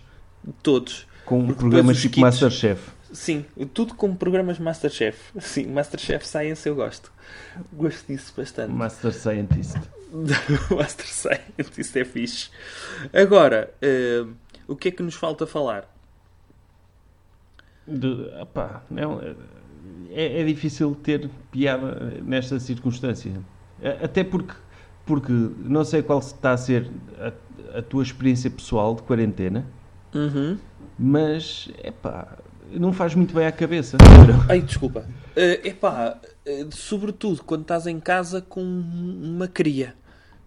[0.62, 1.06] Todos.
[1.24, 2.90] Com programas os tipo kits- Masterchef.
[3.12, 5.18] Sim, tudo com programas Masterchef.
[5.40, 7.12] Sim, Masterchef Science eu gosto.
[7.72, 8.72] Gosto disso bastante.
[8.72, 9.76] Master Scientist.
[10.70, 12.50] Master Science, isso é fixe.
[13.12, 14.24] Agora, eh,
[14.68, 15.92] o que é que nos falta falar?
[17.86, 18.08] De,
[18.40, 19.20] opá, não,
[20.10, 23.32] é, é difícil ter piada nesta circunstância.
[24.02, 24.54] Até porque,
[25.06, 29.64] porque não sei qual está a ser a, a tua experiência pessoal de quarentena,
[30.14, 30.58] Uhum.
[30.98, 32.38] mas epá,
[32.70, 33.96] não faz muito bem à cabeça.
[34.48, 35.06] Ai, desculpa.
[35.34, 39.94] Eh, epá, eh, sobretudo quando estás em casa com uma cria.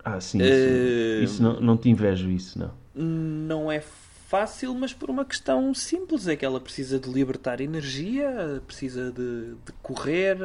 [0.03, 2.72] Ah, sim, Eh, isso, isso não, não te invejo isso, não.
[2.95, 3.80] Não é
[4.28, 6.28] fácil, mas por uma questão simples.
[6.28, 10.38] É que ela precisa de libertar energia, precisa de, de correr.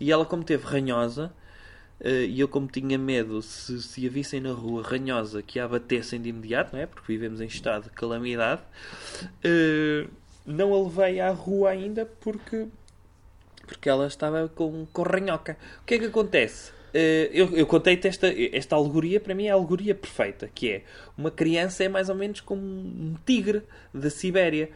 [0.00, 1.32] E ela, como teve ranhosa,
[2.04, 6.20] e eu, como tinha medo, se, se a vissem na rua ranhosa, que a abatessem
[6.20, 6.86] de imediato, não é?
[6.86, 8.62] Porque vivemos em estado de calamidade,
[9.42, 10.06] eh,
[10.44, 12.66] não a levei à rua ainda porque,
[13.66, 15.56] porque ela estava com, com ranhoca.
[15.82, 16.70] O que é que acontece?
[16.92, 20.82] Eh, eu, eu contei-te esta, esta alegoria, para mim é a alegoria perfeita, que é
[21.16, 24.70] uma criança é mais ou menos como um tigre da Sibéria,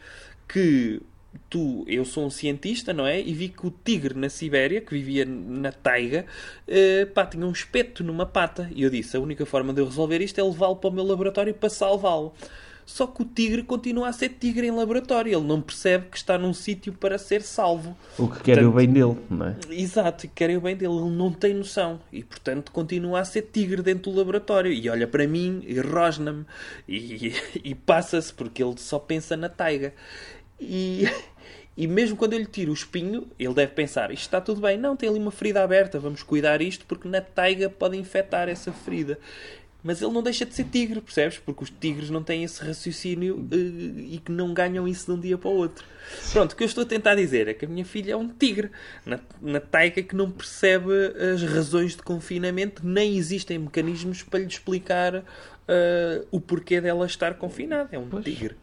[0.47, 1.01] que
[1.49, 3.19] tu, eu sou um cientista, não é?
[3.19, 6.25] E vi que o tigre na Sibéria, que vivia na taiga,
[6.67, 8.69] eh, pá, tinha um espeto numa pata.
[8.73, 11.03] E eu disse, a única forma de eu resolver isto é levá-lo para o meu
[11.03, 12.33] laboratório para salvá-lo.
[12.85, 15.33] Só que o tigre continua a ser tigre em laboratório.
[15.33, 17.95] Ele não percebe que está num sítio para ser salvo.
[18.17, 19.55] O que quer é o Portanto, bem dele, não é?
[19.69, 23.43] Exato, e querem o bem dele, ele não tem noção e portanto continua a ser
[23.43, 26.45] tigre dentro do laboratório e olha para mim e rosna-me
[26.87, 29.93] e, e passa-se porque ele só pensa na taiga
[30.61, 31.05] e,
[31.75, 34.77] e mesmo quando eu lhe tiro o espinho, ele deve pensar isto está tudo bem,
[34.77, 38.71] não, tem ali uma ferida aberta, vamos cuidar isto porque na taiga pode infectar essa
[38.71, 39.17] ferida.
[39.83, 41.39] Mas ele não deixa de ser tigre, percebes?
[41.39, 45.19] Porque os tigres não têm esse raciocínio eh, e que não ganham isso de um
[45.19, 45.83] dia para o outro.
[46.31, 48.27] Pronto, o que eu estou a tentar dizer é que a minha filha é um
[48.29, 48.69] tigre
[49.03, 50.91] na, na taiga que não percebe
[51.33, 55.23] as razões de confinamento, nem existem mecanismos para lhe explicar
[55.67, 57.89] eh, o porquê dela estar confinada.
[57.91, 58.23] É um Pois.
[58.23, 58.55] tigre.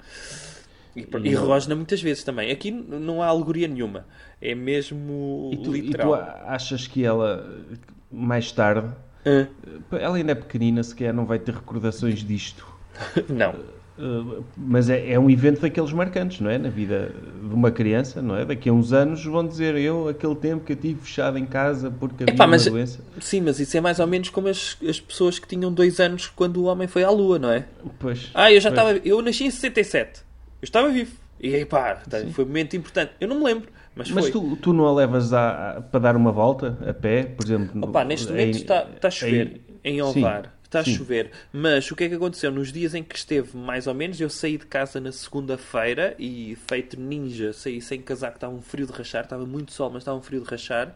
[0.96, 2.50] E, e rosna muitas vezes também.
[2.50, 4.06] Aqui não há alegoria nenhuma.
[4.40, 6.08] É mesmo E tu, e literal.
[6.08, 6.14] tu
[6.46, 7.62] achas que ela,
[8.10, 8.88] mais tarde,
[9.26, 9.48] Hã?
[9.92, 12.66] ela ainda é pequenina, sequer não vai ter recordações disto.
[13.28, 13.54] Não.
[14.00, 16.56] Uh, mas é, é um evento daqueles marcantes, não é?
[16.56, 17.12] Na vida
[17.42, 18.44] de uma criança, não é?
[18.44, 21.90] Daqui a uns anos vão dizer eu, aquele tempo que eu tive fechado em casa
[21.90, 23.00] porque havia Epá, uma mas- doença.
[23.20, 26.28] Sim, mas isso é mais ou menos como as, as pessoas que tinham dois anos
[26.28, 27.64] quando o homem foi à Lua, não é?
[27.98, 28.92] Pois, Ah, eu já estava.
[29.04, 30.20] Eu nasci em 67.
[30.60, 31.12] Eu estava vivo.
[31.40, 33.12] E aí, pá, tá, foi um momento importante.
[33.20, 34.32] Eu não me lembro, mas, Mas foi.
[34.32, 37.80] tu, tu não a levas a- a- para dar uma volta a pé, por exemplo?
[37.84, 40.52] Opa, neste em- momento está, está a chover em Sim, Ovar.
[40.64, 40.96] Está a sim.
[40.96, 41.30] chover.
[41.52, 42.50] Mas o que é que aconteceu?
[42.50, 46.58] Nos dias em que esteve mais ou menos, eu saí de casa na segunda-feira e
[46.66, 50.18] feito ninja, saí sem casaco, estava um frio de rachar, estava muito sol, mas estava
[50.18, 50.94] um frio de rachar.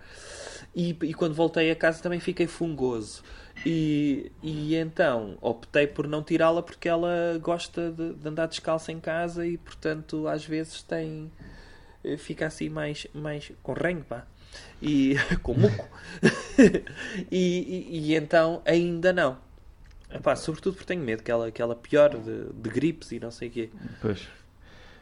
[0.74, 3.22] E, e quando voltei a casa também fiquei fungoso.
[3.64, 8.98] E, e então optei por não tirá-la porque ela gosta de, de andar descalça em
[8.98, 11.30] casa e portanto às vezes tem
[12.04, 14.24] eh, fica assim mais, mais com rengue, pá.
[14.80, 15.88] E com muco.
[17.30, 19.38] e, e, e então ainda não.
[20.10, 23.30] Epá, sobretudo porque tenho medo que ela, que ela piore de, de gripes e não
[23.30, 23.70] sei o quê.
[24.00, 24.28] Pois.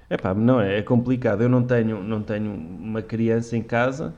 [0.09, 1.42] Epá, não é, é complicado.
[1.42, 4.14] Eu não tenho, não tenho uma criança em casa,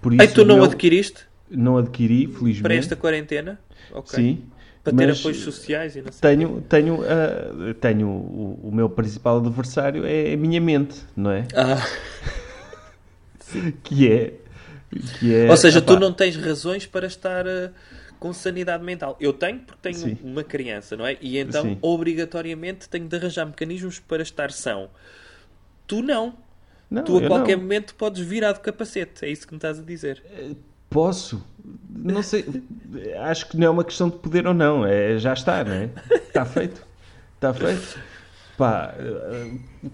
[0.00, 2.62] por isso Ei, tu não eu adquiriste não adquiri, felizmente.
[2.62, 3.58] para esta quarentena?
[3.92, 4.18] Ok.
[4.18, 4.44] Sim.
[4.82, 6.36] Para ter apoios sociais e não sei.
[6.36, 11.46] Tenho, tenho, ah, tenho o, o meu principal adversário é a minha mente, não é?
[11.54, 11.86] Ah,
[13.82, 14.34] Que é.
[15.18, 17.70] Que é ou seja, tu epá, não tens razões para estar eh,
[18.18, 19.16] com sanidade mental.
[19.20, 20.18] Eu tenho porque tenho Sim.
[20.22, 21.16] uma criança, não é?
[21.20, 21.78] E então, Sim.
[21.80, 24.90] obrigatoriamente, tenho de arranjar mecanismos para estar são.
[25.86, 26.34] Tu não.
[26.90, 27.62] não, tu a qualquer não.
[27.62, 29.24] momento podes virar de capacete.
[29.24, 30.22] É isso que me estás a dizer.
[30.90, 31.42] Posso.
[31.88, 32.44] Não sei.
[33.22, 34.84] Acho que não é uma questão de poder ou não.
[34.84, 35.88] É, já está, não é?
[36.10, 36.84] Está feito.
[37.36, 37.98] Está feito.
[38.58, 38.92] Pá,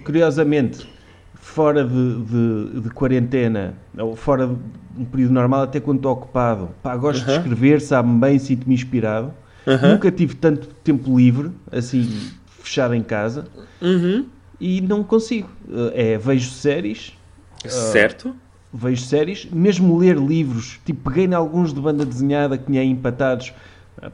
[0.05, 0.88] curiosamente,
[1.34, 4.57] fora de, de, de quarentena, ou fora de
[4.99, 9.32] um período normal, até quando estou ocupado, pá, gosto de escrever, sabe-me bem, sinto-me inspirado.
[9.82, 12.09] Nunca tive tanto tempo livre, assim,
[12.61, 13.47] fechado em casa,
[13.82, 14.26] Uhum.
[14.61, 15.49] e não consigo.
[15.92, 17.12] É, vejo séries,
[17.68, 18.34] Certo?
[18.77, 22.89] Vejo séries, mesmo ler livros, tipo, peguei em alguns de banda desenhada que tinha aí
[22.89, 23.53] empatados,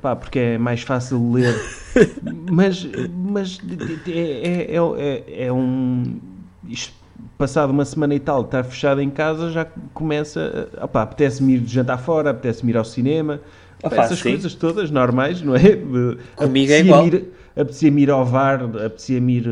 [0.00, 1.54] Pá, porque é mais fácil ler.
[2.50, 3.60] mas mas
[4.06, 6.20] é, é, é, é um.
[6.68, 6.94] Isto,
[7.36, 10.68] passado uma semana e tal, estar fechado em casa, já começa.
[10.80, 13.40] Opá, apetece-me ir jantar fora, apetece-me ir ao cinema.
[13.82, 14.30] Opa, essas sim.
[14.30, 15.76] coisas todas normais, não é?
[16.36, 17.06] Comigo é igual.
[17.08, 17.24] Ir,
[17.56, 19.48] apetecia-me ir ao VAR, apetecia-me ir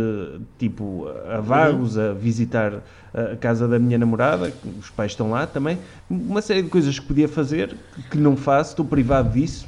[0.58, 2.10] tipo, a Vagos, uhum.
[2.10, 2.82] a visitar
[3.12, 5.78] a casa da minha namorada, os pais estão lá também.
[6.08, 7.74] Uma série de coisas que podia fazer
[8.10, 9.66] que não faço, estou privado disso.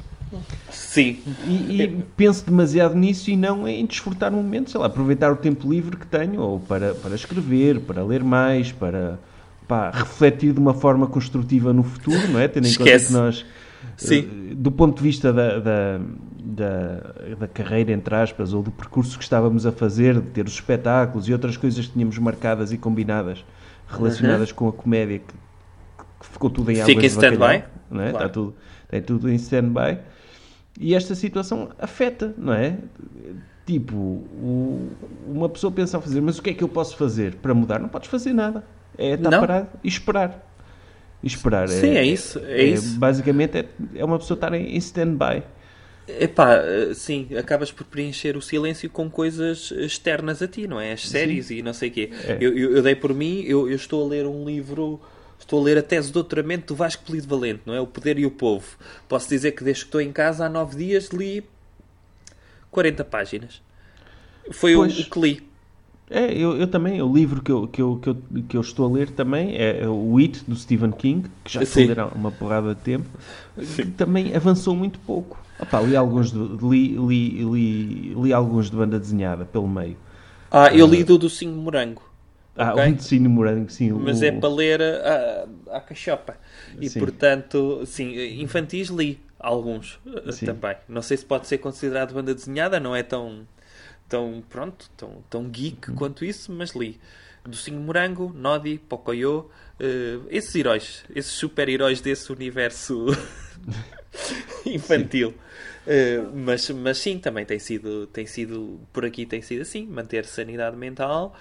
[0.71, 1.19] Sim.
[1.45, 5.35] E, e, penso demasiado nisso e não em desfrutar um momento, sei lá, aproveitar o
[5.35, 9.19] tempo livre que tenho, ou para, para escrever, para ler mais, para
[9.67, 12.47] pá, refletir de uma forma construtiva no futuro, não é?
[12.47, 13.07] Tendo em Esquece.
[13.07, 13.45] conta que nós,
[13.97, 14.27] Sim.
[14.51, 15.99] Eh, do ponto de vista da, da,
[16.43, 20.53] da, da, carreira, entre aspas, ou do percurso que estávamos a fazer, de ter os
[20.53, 23.45] espetáculos e outras coisas que tínhamos marcadas e combinadas
[23.87, 24.55] relacionadas uhum.
[24.55, 25.33] com a comédia, que,
[26.19, 27.45] que ficou tudo em águas Fica em stand-by.
[27.45, 27.65] É?
[27.89, 28.07] Claro.
[28.07, 28.55] Está tudo,
[28.89, 29.99] tem tudo em stand-by.
[30.79, 32.77] E esta situação afeta, não é?
[33.65, 34.91] Tipo, o,
[35.27, 37.79] uma pessoa pensa a fazer, mas o que é que eu posso fazer para mudar?
[37.79, 38.65] Não podes fazer nada.
[38.97, 39.39] É estar não.
[39.39, 40.43] parado e esperar.
[41.21, 41.69] E esperar.
[41.69, 42.39] Sim, é, é isso.
[42.39, 42.99] É, é, isso.
[42.99, 43.65] Basicamente é,
[43.95, 45.43] é uma pessoa estar em, em stand-by.
[46.07, 46.61] Epá,
[46.93, 50.91] sim, acabas por preencher o silêncio com coisas externas a ti, não é?
[50.91, 51.57] As séries sim.
[51.57, 52.09] e não sei o quê.
[52.27, 52.37] É.
[52.41, 54.99] Eu, eu, eu, dei por mim, eu, eu estou a ler um livro
[55.43, 57.81] Estou a ler a tese de doutoramento do Vasco Polido Valente, não é?
[57.81, 58.77] O Poder e o Povo.
[59.09, 61.43] Posso dizer que desde que estou em casa há nove dias li
[62.71, 63.61] 40 páginas.
[64.51, 65.43] Foi o, o, que li.
[66.15, 68.85] É, eu, eu também, o livro que eu, que, eu, que, eu, que eu estou
[68.85, 72.05] a ler também é o It, do Stephen King, que já estou a ler há
[72.05, 73.09] uma porrada de tempo,
[73.75, 75.41] que também avançou muito pouco.
[75.59, 79.97] Opa, li, alguns de, li, li, li, li alguns de banda desenhada pelo meio.
[80.51, 82.03] Ah, eu li do Docinho Morango.
[82.55, 82.85] Ah, okay?
[82.85, 83.91] o ensino morango, sim.
[83.91, 84.25] Mas o...
[84.25, 86.35] é para ler a, a cachopa.
[86.79, 86.99] E sim.
[86.99, 90.45] portanto, sim, infantis li alguns eh, sim.
[90.45, 90.75] também.
[90.87, 93.47] Não sei se pode ser considerado banda desenhada, não é tão,
[94.13, 95.95] tão pronto, tão, tão geek uhum.
[95.95, 96.99] quanto isso, mas li.
[97.43, 99.49] Docinho Morango, Nodi, Pocoyo,
[99.79, 103.07] uh, esses heróis, esses super-heróis desse universo
[104.63, 105.33] infantil.
[105.85, 110.25] Uh, mas, mas sim, também tem sido, tem sido, por aqui tem sido assim, manter
[110.25, 111.35] sanidade mental.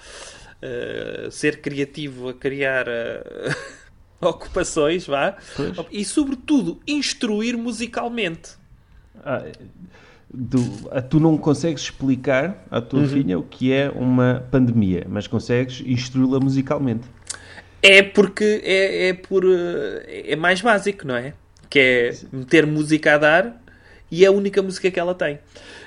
[0.64, 3.54] Eh, ser criativo a criar uh,
[4.28, 5.72] ocupações, vá, pois.
[5.90, 8.52] e sobretudo instruir musicalmente.
[9.24, 9.42] Ah,
[10.50, 13.08] tu, tu, não consegues explicar à tua uhum.
[13.08, 17.06] filha o que é uma pandemia, mas consegues instruí-la musicalmente.
[17.82, 21.34] É porque é, é, por, eh, é mais básico, não é?
[21.68, 23.62] Que é meter música a dar
[24.10, 25.38] e é a única música que ela tem.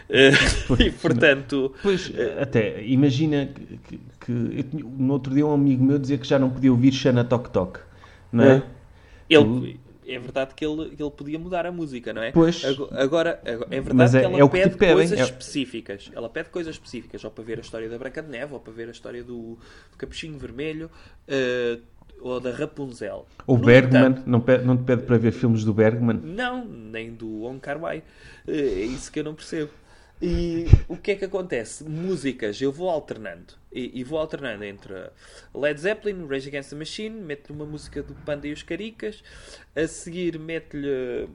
[0.67, 1.73] Pois, e portanto.
[1.81, 3.49] Pois, até, imagina
[3.87, 6.91] que, que eu, no outro dia um amigo meu dizia que já não podia ouvir
[6.91, 7.79] Xana Tok Tok,
[8.31, 8.63] não é?
[9.27, 12.31] Ele, é verdade que ele, ele podia mudar a música, não é?
[12.31, 12.63] Pois.
[12.91, 15.23] Agora, é verdade é, que ela é pede coisas é...
[15.23, 16.11] específicas.
[16.13, 18.73] Ela pede coisas específicas, ou para ver a história da Branca de Neve, ou para
[18.73, 19.57] ver a história do,
[19.91, 20.89] do Capuchinho Vermelho,
[21.27, 21.81] uh,
[22.21, 23.25] ou da Rapunzel.
[23.45, 26.19] O no Bergman, entanto, não, pede, não te pede para ver filmes do Bergman?
[26.23, 27.99] Não, nem do Wong Kar Wai.
[28.47, 29.71] Uh, é isso que eu não percebo.
[30.21, 31.83] E o que é que acontece?
[31.83, 33.53] Músicas, eu vou alternando.
[33.71, 34.93] E, e vou alternando entre
[35.53, 39.21] Led Zeppelin, Rage Against the Machine, meto-lhe uma música do Panda e os Caricas,
[39.75, 41.27] a seguir meto-lhe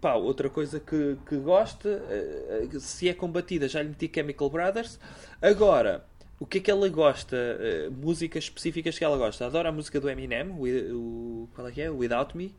[0.00, 4.50] pá, outra coisa que, que gosta, eh, eh, se é combatida já lhe meti Chemical
[4.50, 4.98] Brothers.
[5.42, 6.04] Agora,
[6.38, 7.36] o que é que ela gosta?
[7.36, 9.46] Uh, músicas específicas que ela gosta.
[9.46, 11.90] Adora a música do Eminem, o, qual é que é?
[11.90, 12.54] Without Me.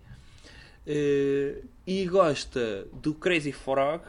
[0.86, 4.04] E gosta do Crazy Frog,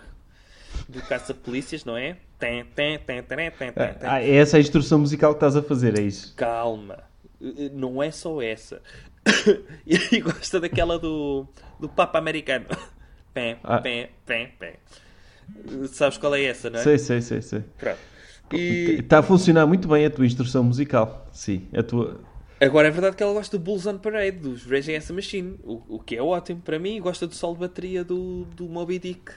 [0.89, 2.16] do Caça-Polícias, não é?
[2.39, 5.62] Tem, tem, tem, tem, tem, tem, Ah, é essa a instrução musical que estás a
[5.62, 6.35] fazer, é isso?
[6.37, 6.99] Calma.
[7.72, 8.80] Não é só essa.
[9.87, 11.47] e gosta daquela do,
[11.78, 12.66] do Papa Americano.
[13.35, 13.78] Pé, ah.
[13.78, 14.74] pé, pé, pé.
[15.91, 16.83] Sabes qual é essa, não é?
[16.83, 17.64] Sei, sei, sei, sei.
[17.78, 17.99] Pronto.
[18.53, 18.99] E...
[19.01, 21.26] Está a funcionar muito bem a tua instrução musical.
[21.33, 22.20] Sim, a tua
[22.63, 25.59] Agora é verdade que ela gosta do Bulls on Parade, dos Rage Against the Machine,
[25.65, 27.01] o, o que é ótimo para mim.
[27.01, 29.33] Gosta do solo de bateria do, do Moby Dick,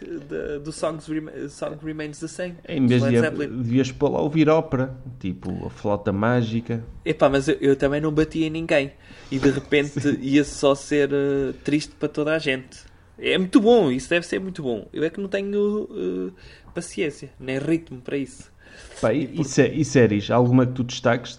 [0.63, 2.53] do Songs Rem Song Remains the Same.
[2.69, 6.85] Em vez de devias pôr lá ouvir ópera, tipo a flauta mágica.
[7.03, 8.91] Epá, mas eu, eu também não batia em ninguém
[9.31, 12.77] e de repente ia só ser uh, triste para toda a gente.
[13.17, 14.87] É muito bom, isso deve ser muito bom.
[14.93, 16.33] Eu é que não tenho uh,
[16.75, 18.53] paciência, nem ritmo para isso.
[19.01, 20.31] Pá, e, e, e, séries?
[20.31, 21.37] Alguma que tu destaques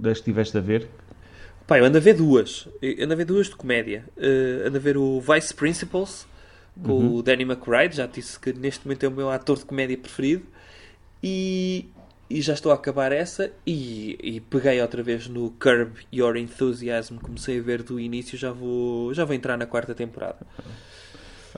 [0.00, 0.88] das que estiveste a ver?
[1.66, 2.68] Pá, eu ando a ver duas.
[2.80, 4.04] Eu ando a ver duas de comédia.
[4.16, 6.26] Uh, ando a ver o Vice Principals
[6.82, 7.14] com uhum.
[7.16, 7.96] o Danny McBride.
[7.96, 10.44] Já disse que neste momento é o meu ator de comédia preferido.
[11.22, 11.86] E,
[12.30, 13.50] e já estou a acabar essa.
[13.66, 17.16] E, e, peguei outra vez no Curb Your Enthusiasm.
[17.16, 18.38] Comecei a ver do início.
[18.38, 20.38] Já vou, já vou entrar na quarta temporada.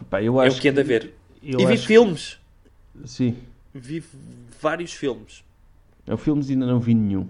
[0.09, 2.39] Pá, eu acho é o que ando a ver e vi filmes.
[3.05, 3.37] Sim.
[3.75, 4.03] Vi
[4.61, 5.45] vários filmes.
[6.07, 7.29] Eu filmes ainda não vi nenhum.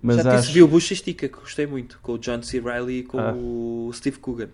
[0.00, 0.52] Mas Já acho...
[0.52, 2.58] vi o Bush e Estica, que gostei muito, com o John C.
[2.60, 3.32] Reilly e com Ah.
[3.32, 4.48] o Steve Coogan.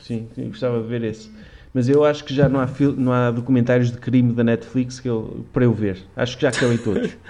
[0.00, 1.30] Sim, eu gostava de ver esse.
[1.74, 5.00] Mas eu acho que já não há, fil- não há documentários de crime da Netflix
[5.00, 5.44] que eu...
[5.52, 5.98] para eu ver.
[6.14, 7.10] Acho que já acabei todos.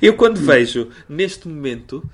[0.00, 2.08] Eu quando vejo, neste momento,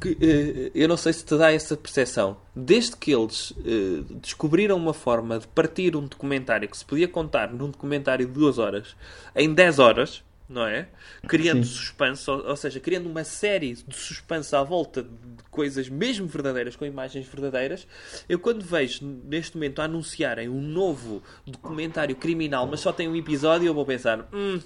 [0.00, 4.76] que, eh, eu não sei se te dá essa percepção, desde que eles eh, descobriram
[4.76, 8.96] uma forma de partir um documentário que se podia contar num documentário de duas horas
[9.36, 10.88] em 10 horas, não é?
[11.28, 11.72] Criando Sim.
[11.74, 15.08] suspense, ou, ou seja, criando uma série de suspense à volta de
[15.50, 17.86] coisas mesmo verdadeiras, com imagens verdadeiras.
[18.28, 23.66] Eu quando vejo neste momento anunciarem um novo documentário criminal, mas só tem um episódio,
[23.68, 24.58] eu vou pensar, hum,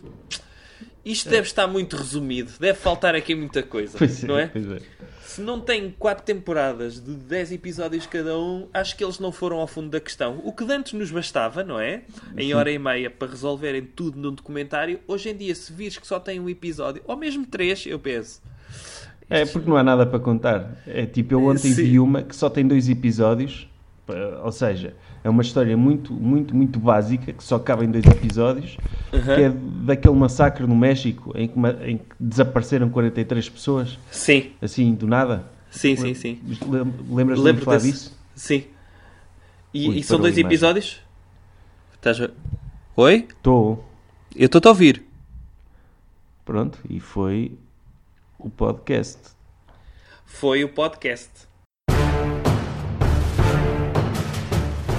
[1.05, 4.47] isto deve estar muito resumido, deve faltar aqui muita coisa, Pois não é?
[4.47, 4.79] pois é.
[5.35, 9.57] Se não tem quatro temporadas de 10 episódios cada um, acho que eles não foram
[9.59, 10.41] ao fundo da questão.
[10.45, 12.03] O que antes nos bastava, não é?
[12.39, 16.07] Em hora e meia para resolverem tudo num documentário, hoje em dia, se vires que
[16.07, 18.41] só tem um episódio, ou mesmo três, eu penso.
[19.29, 20.81] É porque não há nada para contar.
[20.87, 21.83] É tipo, eu ontem Sim.
[21.83, 23.69] vi uma que só tem dois episódios,
[24.43, 28.77] ou seja, é uma história muito, muito, muito básica, que só cabe em dois episódios,
[29.11, 34.95] que é daquele massacre no México em que, em que desapareceram 43 pessoas, Sim, assim,
[34.95, 35.47] do nada.
[35.71, 36.41] sim, sim, sim.
[36.69, 37.91] Lem- Lembras-te de falar desse.
[37.93, 38.19] disso?
[38.35, 38.65] Sim.
[39.73, 41.01] E, Ui, e são dois episódios?
[41.95, 42.31] Estás a...
[42.97, 43.27] Oi?
[43.29, 43.85] Estou.
[44.37, 45.03] Eu estou a ouvir.
[46.45, 47.57] Pronto, e foi
[48.39, 49.19] o podcast.
[50.27, 51.31] Foi o podcast.